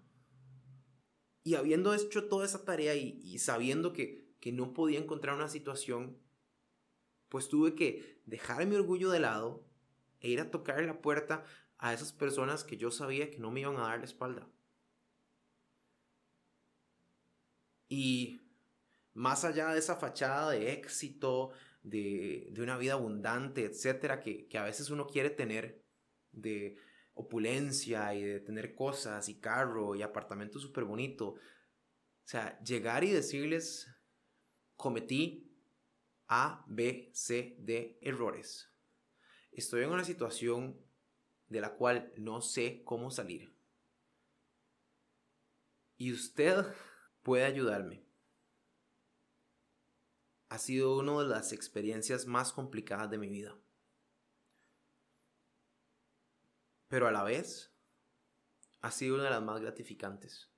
Y 1.44 1.54
habiendo 1.54 1.94
hecho 1.94 2.28
toda 2.28 2.46
esa 2.46 2.66
tarea 2.66 2.96
y, 2.96 3.38
sabiendo 3.38 3.94
que, 3.94 4.34
que 4.40 4.52
no 4.52 4.74
podía 4.74 4.98
encontrar 4.98 5.36
una 5.36 5.48
situación, 5.48 6.20
pues 7.30 7.48
tuve 7.50 7.76
que 7.76 8.15
dejar 8.26 8.66
mi 8.66 8.76
orgullo 8.76 9.10
de 9.10 9.20
lado 9.20 9.66
e 10.20 10.30
ir 10.30 10.42
a 10.42 10.52
tocar 10.52 10.82
la 10.84 11.02
puerta 11.02 11.46
a 11.78 11.94
esas 11.94 12.14
personas 12.14 12.64
que 12.64 12.78
yo 12.78 12.92
sabía 12.92 13.30
que 13.30 13.40
no 13.40 13.52
me 13.52 13.62
iban 13.62 13.78
a 13.78 13.88
dar 13.88 14.00
la 14.00 14.06
espalda. 14.06 14.48
Y 17.88 18.42
más 19.14 19.46
allá 19.46 19.70
de 19.70 19.80
esa 19.80 19.96
fachada 19.96 20.52
de 20.52 20.72
éxito, 20.74 21.52
de, 21.84 22.52
una 22.58 22.78
vida 22.78 22.94
abundante, 22.94 23.66
etcétera, 23.66 24.20
que, 24.20 24.48
que 24.48 24.58
a 24.58 24.64
veces 24.64 24.90
uno 24.90 25.06
quiere 25.08 25.30
tener, 25.30 25.84
de 26.32 26.78
opulencia 27.14 28.14
y 28.14 28.24
de 28.24 28.40
tener 28.42 28.76
cosas 28.76 29.30
y 29.30 29.40
carro 29.40 29.96
y 29.96 30.02
apartamento 30.02 30.60
súper 30.60 30.84
bonito. 30.84 31.30
O 31.30 32.28
sea, 32.28 32.60
llegar 32.62 33.04
y 33.04 33.12
decirles, 33.12 33.88
cometí 34.76 35.45
A, 36.28 36.64
B, 36.68 37.10
C, 37.14 37.56
D 37.60 37.98
errores. 38.02 38.72
Estoy 39.52 39.84
en 39.84 39.92
una 39.92 40.04
situación 40.04 40.80
de 41.48 41.62
la 41.62 41.76
cual 41.76 42.12
no 42.18 42.42
sé 42.42 42.82
cómo 42.84 43.12
salir. 43.12 43.56
Y 45.98 46.12
usted 46.12 46.66
puede 47.24 47.46
ayudarme. 47.46 48.04
Ha 50.50 50.58
sido 50.58 50.98
una 50.98 51.20
de 51.22 51.28
las 51.28 51.54
experiencias 51.54 52.26
más 52.26 52.52
complicadas 52.52 53.10
de 53.10 53.18
mi 53.18 53.30
vida. 53.30 53.58
pero 56.88 57.08
a 57.08 57.12
la 57.12 57.24
vez 57.24 57.74
ha 58.82 58.92
sido 58.92 59.16
una 59.16 59.26
de 59.26 59.32
las 59.32 59.44
más 59.44 59.60
gratificantes. 59.60 60.50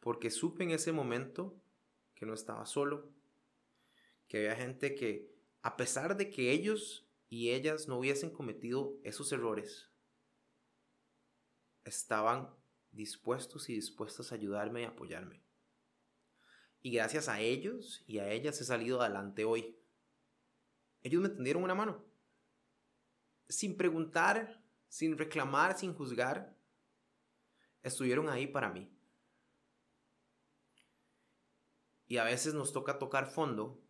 Porque 0.00 0.30
supe 0.30 0.64
en 0.64 0.70
ese 0.70 0.92
momento 0.92 1.60
que 2.14 2.26
no 2.26 2.34
estaba 2.34 2.66
solo, 2.66 3.13
que 4.28 4.38
había 4.38 4.56
gente 4.56 4.94
que, 4.94 5.34
a 5.62 5.76
pesar 5.76 6.16
de 6.16 6.30
que 6.30 6.50
ellos 6.50 7.08
y 7.28 7.50
ellas 7.50 7.88
no 7.88 7.98
hubiesen 7.98 8.30
cometido 8.30 8.98
esos 9.02 9.32
errores, 9.32 9.90
estaban 11.84 12.50
dispuestos 12.92 13.68
y 13.68 13.74
dispuestas 13.74 14.32
a 14.32 14.36
ayudarme 14.36 14.82
y 14.82 14.84
apoyarme. 14.84 15.42
Y 16.80 16.92
gracias 16.92 17.28
a 17.28 17.40
ellos 17.40 18.02
y 18.06 18.18
a 18.18 18.30
ellas 18.30 18.60
he 18.60 18.64
salido 18.64 19.00
adelante 19.00 19.44
hoy. 19.44 19.78
Ellos 21.02 21.22
me 21.22 21.28
tendieron 21.28 21.62
una 21.62 21.74
mano 21.74 22.04
sin 23.48 23.76
preguntar, 23.76 24.62
sin 24.88 25.18
reclamar, 25.18 25.78
sin 25.78 25.94
juzgar, 25.94 26.56
estuvieron 27.82 28.28
ahí 28.28 28.46
para 28.46 28.70
mí. 28.70 28.90
Y 32.06 32.18
a 32.18 32.24
veces 32.24 32.54
nos 32.54 32.72
toca 32.72 32.98
tocar 32.98 33.26
fondo 33.26 33.82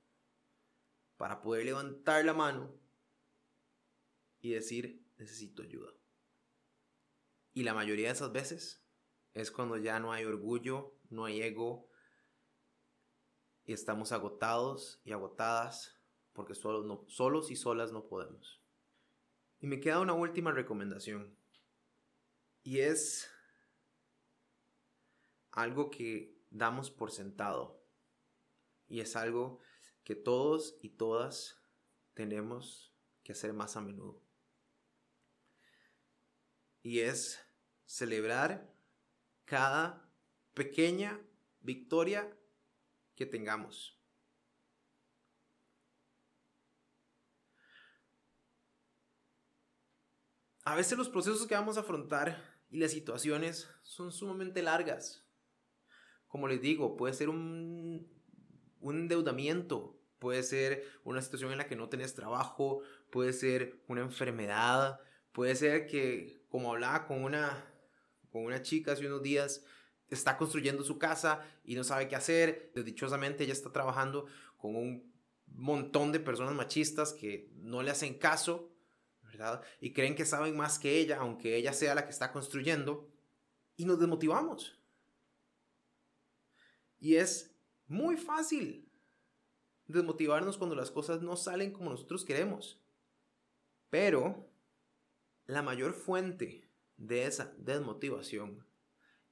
para 1.25 1.41
poder 1.41 1.65
levantar 1.65 2.23
la 2.23 2.35
mano 2.35 2.79
y 4.43 4.51
decir, 4.51 5.09
necesito 5.17 5.63
ayuda. 5.63 5.91
Y 7.55 7.63
la 7.63 7.73
mayoría 7.73 8.09
de 8.09 8.13
esas 8.13 8.31
veces 8.31 8.87
es 9.33 9.51
cuando 9.51 9.79
ya 9.79 9.99
no 10.01 10.13
hay 10.13 10.27
orgullo, 10.27 10.99
no 11.09 11.25
hay 11.25 11.41
ego 11.41 11.89
y 13.65 13.73
estamos 13.73 14.13
agotados 14.13 15.01
y 15.03 15.13
agotadas 15.13 15.99
porque 16.35 16.55
solos, 16.55 17.11
solos 17.11 17.51
y 17.51 17.57
solas 17.57 17.91
no 17.91 18.07
podemos. 18.07 18.63
Y 19.61 19.67
me 19.67 19.81
queda 19.81 20.01
una 20.01 20.13
última 20.13 20.53
recomendación. 20.53 21.39
Y 22.63 22.81
es 22.81 23.31
algo 25.53 25.91
que 25.91 26.37
damos 26.51 26.91
por 26.91 27.11
sentado. 27.11 27.83
Y 28.87 29.01
es 29.01 29.17
algo 29.17 29.63
que 30.05 30.15
todos 30.15 30.77
y 30.83 30.91
todas 30.91 31.61
tenemos 32.13 32.95
que 33.23 33.33
hacer 33.33 33.53
más 33.53 33.77
a 33.77 33.81
menudo. 33.81 34.23
Y 36.83 37.01
es 37.01 37.41
celebrar 37.87 38.73
cada 39.47 40.11
pequeña 40.53 41.21
victoria 41.61 42.37
que 43.17 43.25
tengamos. 43.25 43.99
A 50.65 50.75
veces 50.75 50.97
los 50.97 51.09
procesos 51.09 51.47
que 51.47 51.55
vamos 51.55 51.77
a 51.77 51.81
afrontar 51.81 52.43
y 52.71 52.79
las 52.79 52.93
situaciones 52.93 53.69
son 53.83 54.13
sumamente 54.13 54.63
largas. 54.63 55.27
Como 56.27 56.49
les 56.49 56.61
digo, 56.61 56.97
puede 56.97 57.15
ser 57.15 57.29
un, 57.29 58.14
endeudamiento, 58.91 59.99
puede 60.19 60.43
ser 60.43 60.85
una 61.05 61.23
situación 61.23 61.53
en 61.53 61.59
la 61.59 61.67
que 61.67 61.77
no 61.77 61.89
tenés 61.89 62.15
trabajo, 62.15 62.81
puede 63.11 63.33
ser 63.33 63.81
una 63.89 64.03
enfermedad, 64.03 65.01
puede 65.33 65.55
ser 65.55 65.87
que, 65.87 66.43
como 66.49 66.73
hablaba 66.73 67.07
con 67.07 67.23
una, 67.23 67.65
con 68.31 68.45
una 68.45 68.63
chica 68.63 68.93
hace 68.93 69.07
unos 69.07 69.23
días, 69.23 69.65
está 70.09 70.37
construyendo 70.37 70.85
su 70.85 70.99
casa 70.99 71.45
y 71.65 71.75
no 71.75 71.85
sabe 71.85 72.09
qué 72.09 72.17
hacer. 72.17 72.73
Desdichosamente 72.75 73.45
ella 73.45 73.53
está 73.53 73.73
trabajando 73.73 74.27
con 74.57 74.77
un 74.77 75.13
montón 75.47 76.13
de 76.13 76.21
personas 76.21 76.55
machistas 76.55 77.13
que 77.13 77.51
no 77.57 77.83
le 77.83 77.91
hacen 77.91 78.15
caso 78.15 78.71
y 79.81 79.93
creen 79.93 80.15
que 80.15 80.25
saben 80.25 80.57
más 80.57 80.79
que 80.79 80.99
ella, 80.99 81.19
aunque 81.19 81.57
ella 81.57 81.73
sea 81.73 81.95
la 81.95 82.05
que 82.05 82.13
está 82.13 82.33
construyendo, 82.33 83.11
y 83.77 83.85
nos 83.85 83.99
desmotivamos. 83.99 84.79
Y 87.01 87.17
es 87.17 87.54
muy 87.87 88.17
fácil 88.17 88.91
desmotivarnos 89.87 90.57
cuando 90.59 90.77
las 90.77 90.91
cosas 90.91 91.23
no 91.23 91.37
salen 91.37 91.73
como 91.73 91.91
nosotros 91.91 92.25
queremos. 92.25 92.81
Pero 93.91 94.51
la 95.47 95.63
mayor 95.63 95.93
fuente 95.95 96.71
de 96.97 97.27
esa 97.27 97.55
desmotivación 97.59 98.67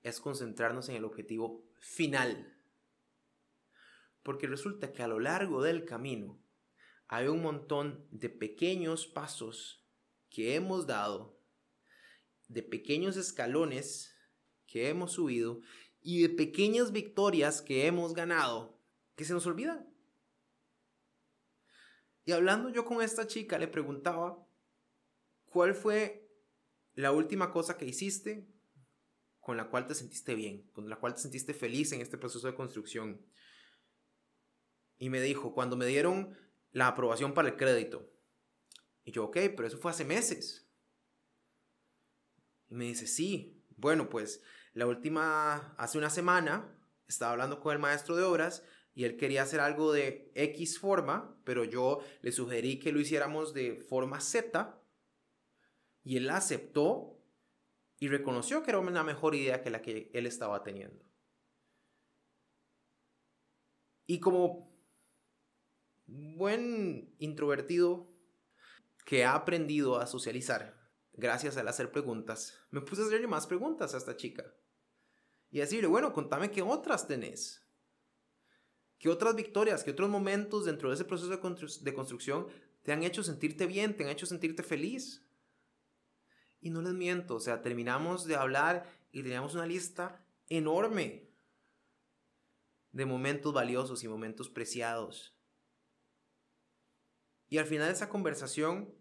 es 0.03 0.21
concentrarnos 0.21 0.89
en 0.89 0.97
el 0.97 1.05
objetivo 1.05 1.65
final. 1.79 2.59
Porque 4.23 4.47
resulta 4.47 4.93
que 4.93 5.03
a 5.03 5.09
lo 5.09 5.19
largo 5.19 5.63
del 5.63 5.85
camino 5.85 6.41
hay 7.09 7.29
un 7.29 7.43
montón 7.43 8.07
de 8.11 8.29
pequeños 8.29 9.07
pasos 9.07 9.87
que 10.31 10.55
hemos 10.55 10.87
dado, 10.87 11.39
de 12.49 12.63
pequeños 12.63 13.17
escalones 13.17 14.15
que 14.67 14.89
hemos 14.89 15.13
subido 15.13 15.61
y 16.03 16.23
de 16.23 16.29
pequeñas 16.29 16.93
victorias 16.93 17.63
que 17.63 17.87
hemos 17.87 18.13
ganado 18.13 18.79
que 19.15 19.25
se 19.25 19.33
nos 19.33 19.47
olvidan. 19.47 19.89
Y 22.25 22.33
hablando 22.33 22.69
yo 22.71 22.85
con 22.85 23.03
esta 23.03 23.27
chica, 23.27 23.59
le 23.59 23.69
preguntaba, 23.69 24.47
¿cuál 25.47 25.75
fue 25.75 26.29
la 26.95 27.13
última 27.13 27.53
cosa 27.53 27.77
que 27.77 27.87
hiciste 27.87 28.49
con 29.41 29.57
la 29.57 29.71
cual 29.71 29.87
te 29.87 29.95
sentiste 29.95 30.35
bien, 30.35 30.69
con 30.73 30.89
la 30.89 30.97
cual 30.97 31.15
te 31.15 31.21
sentiste 31.21 31.55
feliz 31.55 31.93
en 31.93 32.01
este 32.01 32.19
proceso 32.19 32.47
de 32.47 32.55
construcción? 32.55 33.25
Y 34.99 35.11
me 35.11 35.21
dijo, 35.21 35.53
cuando 35.53 35.77
me 35.77 35.87
dieron 35.87 36.37
la 36.71 36.89
aprobación 36.89 37.35
para 37.35 37.49
el 37.49 37.57
crédito, 37.57 38.09
y 39.05 39.11
yo, 39.11 39.25
ok, 39.25 39.37
pero 39.57 39.67
eso 39.67 39.79
fue 39.79 39.91
hace 39.91 40.05
meses. 40.05 40.69
Y 42.69 42.75
me 42.75 42.85
dice, 42.85 43.07
sí, 43.09 43.61
bueno, 43.77 44.09
pues 44.09 44.43
la 44.75 44.87
última, 44.87 45.75
hace 45.77 45.99
una 45.99 46.11
semana, 46.11 46.79
estaba 47.07 47.33
hablando 47.33 47.61
con 47.61 47.73
el 47.73 47.79
maestro 47.79 48.17
de 48.17 48.23
obras 48.23 48.65
y 48.95 49.05
él 49.05 49.17
quería 49.17 49.43
hacer 49.43 49.61
algo 49.61 49.93
de 49.93 50.31
X 50.35 50.79
forma, 50.79 51.39
pero 51.45 51.65
yo 51.65 52.01
le 52.23 52.33
sugerí 52.33 52.79
que 52.79 52.93
lo 52.93 53.01
hiciéramos 53.01 53.53
de 53.55 53.77
forma 53.77 54.21
Z 54.21 54.83
y 56.05 56.17
él 56.17 56.31
aceptó 56.31 57.19
y 57.99 58.09
reconoció 58.09 58.63
que 58.63 58.71
era 58.71 58.81
una 58.81 59.05
mejor 59.05 59.35
idea 59.35 59.63
que 59.63 59.71
la 59.71 59.83
que 59.83 60.11
él 60.13 60.27
estaba 60.27 60.63
teniendo. 60.63 61.05
Y 64.07 64.21
como 64.21 64.73
buen 66.07 67.15
introvertido 67.19 68.11
que 69.05 69.25
ha 69.25 69.35
aprendido 69.35 69.99
a 69.99 70.07
socializar 70.07 70.82
gracias 71.15 71.57
al 71.57 71.69
hacer 71.69 71.91
preguntas, 71.91 72.59
me 72.71 72.81
puse 72.81 73.03
a 73.03 73.07
hacerle 73.07 73.27
más 73.27 73.47
preguntas 73.47 73.95
a 73.95 73.99
esta 73.99 74.17
chica. 74.17 74.53
Y 75.51 75.59
decirle, 75.59 75.87
bueno, 75.87 76.13
contame 76.13 76.51
qué 76.51 76.63
otras 76.63 77.07
tenés. 77.07 77.63
¿Qué 78.99 79.09
otras 79.09 79.35
victorias, 79.35 79.83
qué 79.83 79.91
otros 79.91 80.09
momentos 80.09 80.65
dentro 80.65 80.89
de 80.89 80.95
ese 80.95 81.05
proceso 81.05 81.29
de, 81.29 81.95
construcción 81.95 82.47
te 82.83 82.93
han 82.93 83.03
hecho 83.03 83.25
sentirte 83.25 83.67
bien, 83.67 83.97
te 83.97 84.05
han 84.05 84.11
hecho 84.11 84.27
sentirte 84.27 84.63
feliz? 84.63 85.27
Y 86.61 86.71
no 86.71 86.81
les 86.81 86.95
miento, 86.95 87.35
o 87.35 87.41
sea, 87.41 87.63
terminamos 87.63 88.27
de 88.27 88.37
hablar 88.37 88.89
y 89.11 89.23
teníamos 89.23 89.55
una 89.55 89.67
lista 89.67 90.25
enorme 90.49 91.29
de 92.93 93.05
momentos 93.05 93.53
valiosos 93.53 94.05
y 94.05 94.09
momentos 94.09 94.49
preciados. 94.49 95.37
Y 97.49 97.59
al 97.59 97.67
final 97.67 97.89
de 97.89 97.95
esa 97.95 98.09
conversación, 98.09 98.95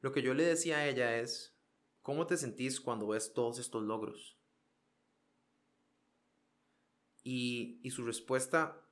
lo 0.00 0.12
que 0.12 0.22
yo 0.22 0.34
le 0.34 0.44
decía 0.44 0.78
a 0.78 0.86
ella 0.86 1.18
es, 1.18 1.56
¿cómo 2.02 2.26
te 2.26 2.36
sentís 2.36 2.80
cuando 2.80 3.08
ves 3.08 3.32
todos 3.32 3.58
estos 3.58 3.82
logros? 3.82 4.38
Y, 7.22 7.80
y 7.82 7.90
su 7.90 8.04
respuesta, 8.04 8.86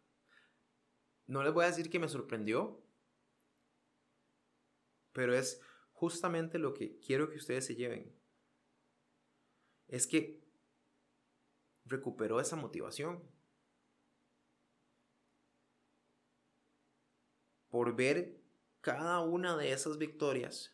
no 1.26 1.42
les 1.42 1.52
voy 1.52 1.64
a 1.64 1.68
decir 1.68 1.90
que 1.90 1.98
me 1.98 2.08
sorprendió, 2.08 2.82
pero 5.12 5.34
es 5.34 5.60
justamente 5.92 6.58
lo 6.58 6.74
que 6.74 6.98
quiero 6.98 7.30
que 7.30 7.36
ustedes 7.36 7.64
se 7.64 7.76
lleven. 7.76 8.12
Es 9.86 10.06
que 10.06 10.42
recuperó 11.84 12.40
esa 12.40 12.56
motivación. 12.56 13.22
Por 17.68 17.94
ver 17.94 18.40
cada 18.80 19.20
una 19.20 19.56
de 19.56 19.72
esas 19.72 19.98
victorias 19.98 20.73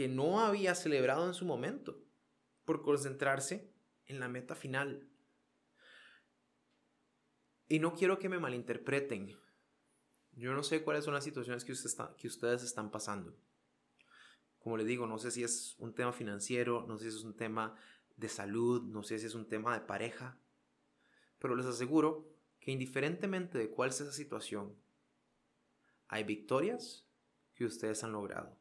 que 0.00 0.08
no 0.08 0.40
había 0.40 0.74
celebrado 0.74 1.26
en 1.26 1.34
su 1.34 1.44
momento, 1.44 2.02
por 2.64 2.80
concentrarse 2.80 3.70
en 4.06 4.18
la 4.18 4.28
meta 4.28 4.54
final. 4.54 5.06
Y 7.68 7.80
no 7.80 7.92
quiero 7.92 8.18
que 8.18 8.30
me 8.30 8.38
malinterpreten. 8.38 9.36
Yo 10.32 10.54
no 10.54 10.62
sé 10.62 10.82
cuáles 10.82 11.04
son 11.04 11.12
las 11.12 11.22
situaciones 11.22 11.66
que, 11.66 11.74
que 12.16 12.26
ustedes 12.28 12.62
están 12.62 12.90
pasando. 12.90 13.36
Como 14.58 14.78
les 14.78 14.86
digo, 14.86 15.06
no 15.06 15.18
sé 15.18 15.30
si 15.30 15.44
es 15.44 15.76
un 15.78 15.94
tema 15.94 16.14
financiero, 16.14 16.86
no 16.88 16.96
sé 16.96 17.10
si 17.10 17.18
es 17.18 17.24
un 17.24 17.36
tema 17.36 17.76
de 18.16 18.30
salud, 18.30 18.80
no 18.84 19.02
sé 19.02 19.18
si 19.18 19.26
es 19.26 19.34
un 19.34 19.48
tema 19.48 19.78
de 19.78 19.84
pareja, 19.84 20.40
pero 21.38 21.54
les 21.54 21.66
aseguro 21.66 22.26
que 22.58 22.70
indiferentemente 22.70 23.58
de 23.58 23.68
cuál 23.68 23.92
sea 23.92 24.06
esa 24.06 24.16
situación, 24.16 24.74
hay 26.08 26.24
victorias 26.24 27.06
que 27.52 27.66
ustedes 27.66 28.02
han 28.02 28.12
logrado. 28.12 28.59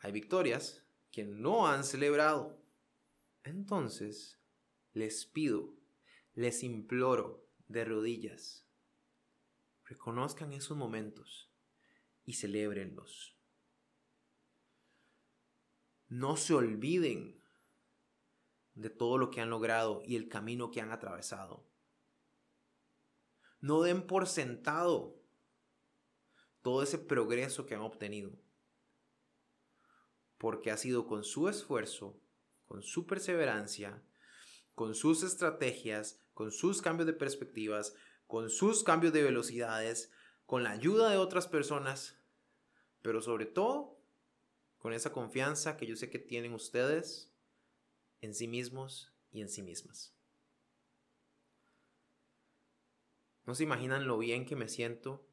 Hay 0.00 0.12
victorias 0.12 0.84
que 1.10 1.24
no 1.24 1.66
han 1.66 1.84
celebrado. 1.84 2.58
Entonces, 3.44 4.40
les 4.92 5.26
pido, 5.26 5.74
les 6.34 6.62
imploro 6.62 7.46
de 7.68 7.84
rodillas, 7.84 8.66
reconozcan 9.84 10.52
esos 10.52 10.76
momentos 10.76 11.50
y 12.24 12.34
celébrenlos. 12.34 13.36
No 16.08 16.36
se 16.36 16.54
olviden 16.54 17.40
de 18.74 18.90
todo 18.90 19.18
lo 19.18 19.30
que 19.30 19.40
han 19.40 19.50
logrado 19.50 20.02
y 20.04 20.16
el 20.16 20.28
camino 20.28 20.70
que 20.70 20.80
han 20.80 20.90
atravesado. 20.90 21.68
No 23.60 23.82
den 23.82 24.06
por 24.06 24.26
sentado 24.26 25.20
todo 26.62 26.82
ese 26.82 26.98
progreso 26.98 27.66
que 27.66 27.74
han 27.74 27.82
obtenido. 27.82 28.32
Porque 30.40 30.70
ha 30.70 30.78
sido 30.78 31.06
con 31.06 31.22
su 31.22 31.50
esfuerzo, 31.50 32.18
con 32.64 32.82
su 32.82 33.06
perseverancia, 33.06 34.02
con 34.74 34.94
sus 34.94 35.22
estrategias, 35.22 36.18
con 36.32 36.50
sus 36.50 36.80
cambios 36.80 37.06
de 37.06 37.12
perspectivas, 37.12 37.94
con 38.26 38.48
sus 38.48 38.82
cambios 38.82 39.12
de 39.12 39.22
velocidades, 39.22 40.10
con 40.46 40.62
la 40.62 40.70
ayuda 40.70 41.10
de 41.10 41.18
otras 41.18 41.46
personas, 41.46 42.18
pero 43.02 43.20
sobre 43.20 43.44
todo 43.44 44.00
con 44.78 44.94
esa 44.94 45.12
confianza 45.12 45.76
que 45.76 45.86
yo 45.86 45.94
sé 45.94 46.08
que 46.08 46.18
tienen 46.18 46.54
ustedes 46.54 47.30
en 48.22 48.34
sí 48.34 48.48
mismos 48.48 49.12
y 49.30 49.42
en 49.42 49.50
sí 49.50 49.60
mismas. 49.60 50.16
No 53.44 53.54
se 53.54 53.64
imaginan 53.64 54.06
lo 54.06 54.16
bien 54.16 54.46
que 54.46 54.56
me 54.56 54.68
siento 54.68 55.28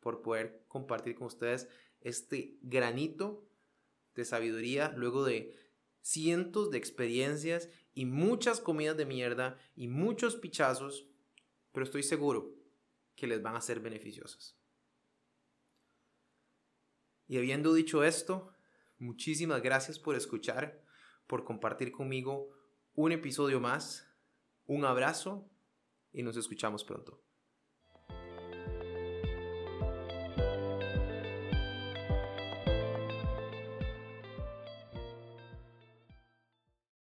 por 0.00 0.22
poder 0.22 0.64
compartir 0.66 1.14
con 1.14 1.28
ustedes 1.28 1.68
este 2.00 2.58
granito 2.62 3.45
de 4.16 4.24
sabiduría 4.24 4.92
luego 4.96 5.24
de 5.24 5.54
cientos 6.00 6.70
de 6.70 6.78
experiencias 6.78 7.68
y 7.94 8.06
muchas 8.06 8.60
comidas 8.60 8.96
de 8.96 9.06
mierda 9.06 9.58
y 9.74 9.88
muchos 9.88 10.36
pichazos, 10.36 11.08
pero 11.72 11.84
estoy 11.84 12.02
seguro 12.02 12.54
que 13.14 13.26
les 13.26 13.42
van 13.42 13.56
a 13.56 13.60
ser 13.60 13.80
beneficiosas. 13.80 14.56
Y 17.28 17.38
habiendo 17.38 17.74
dicho 17.74 18.04
esto, 18.04 18.52
muchísimas 18.98 19.62
gracias 19.62 19.98
por 19.98 20.14
escuchar, 20.14 20.84
por 21.26 21.44
compartir 21.44 21.90
conmigo 21.90 22.50
un 22.94 23.12
episodio 23.12 23.60
más. 23.60 24.08
Un 24.64 24.84
abrazo 24.84 25.50
y 26.12 26.22
nos 26.22 26.36
escuchamos 26.36 26.84
pronto. 26.84 27.25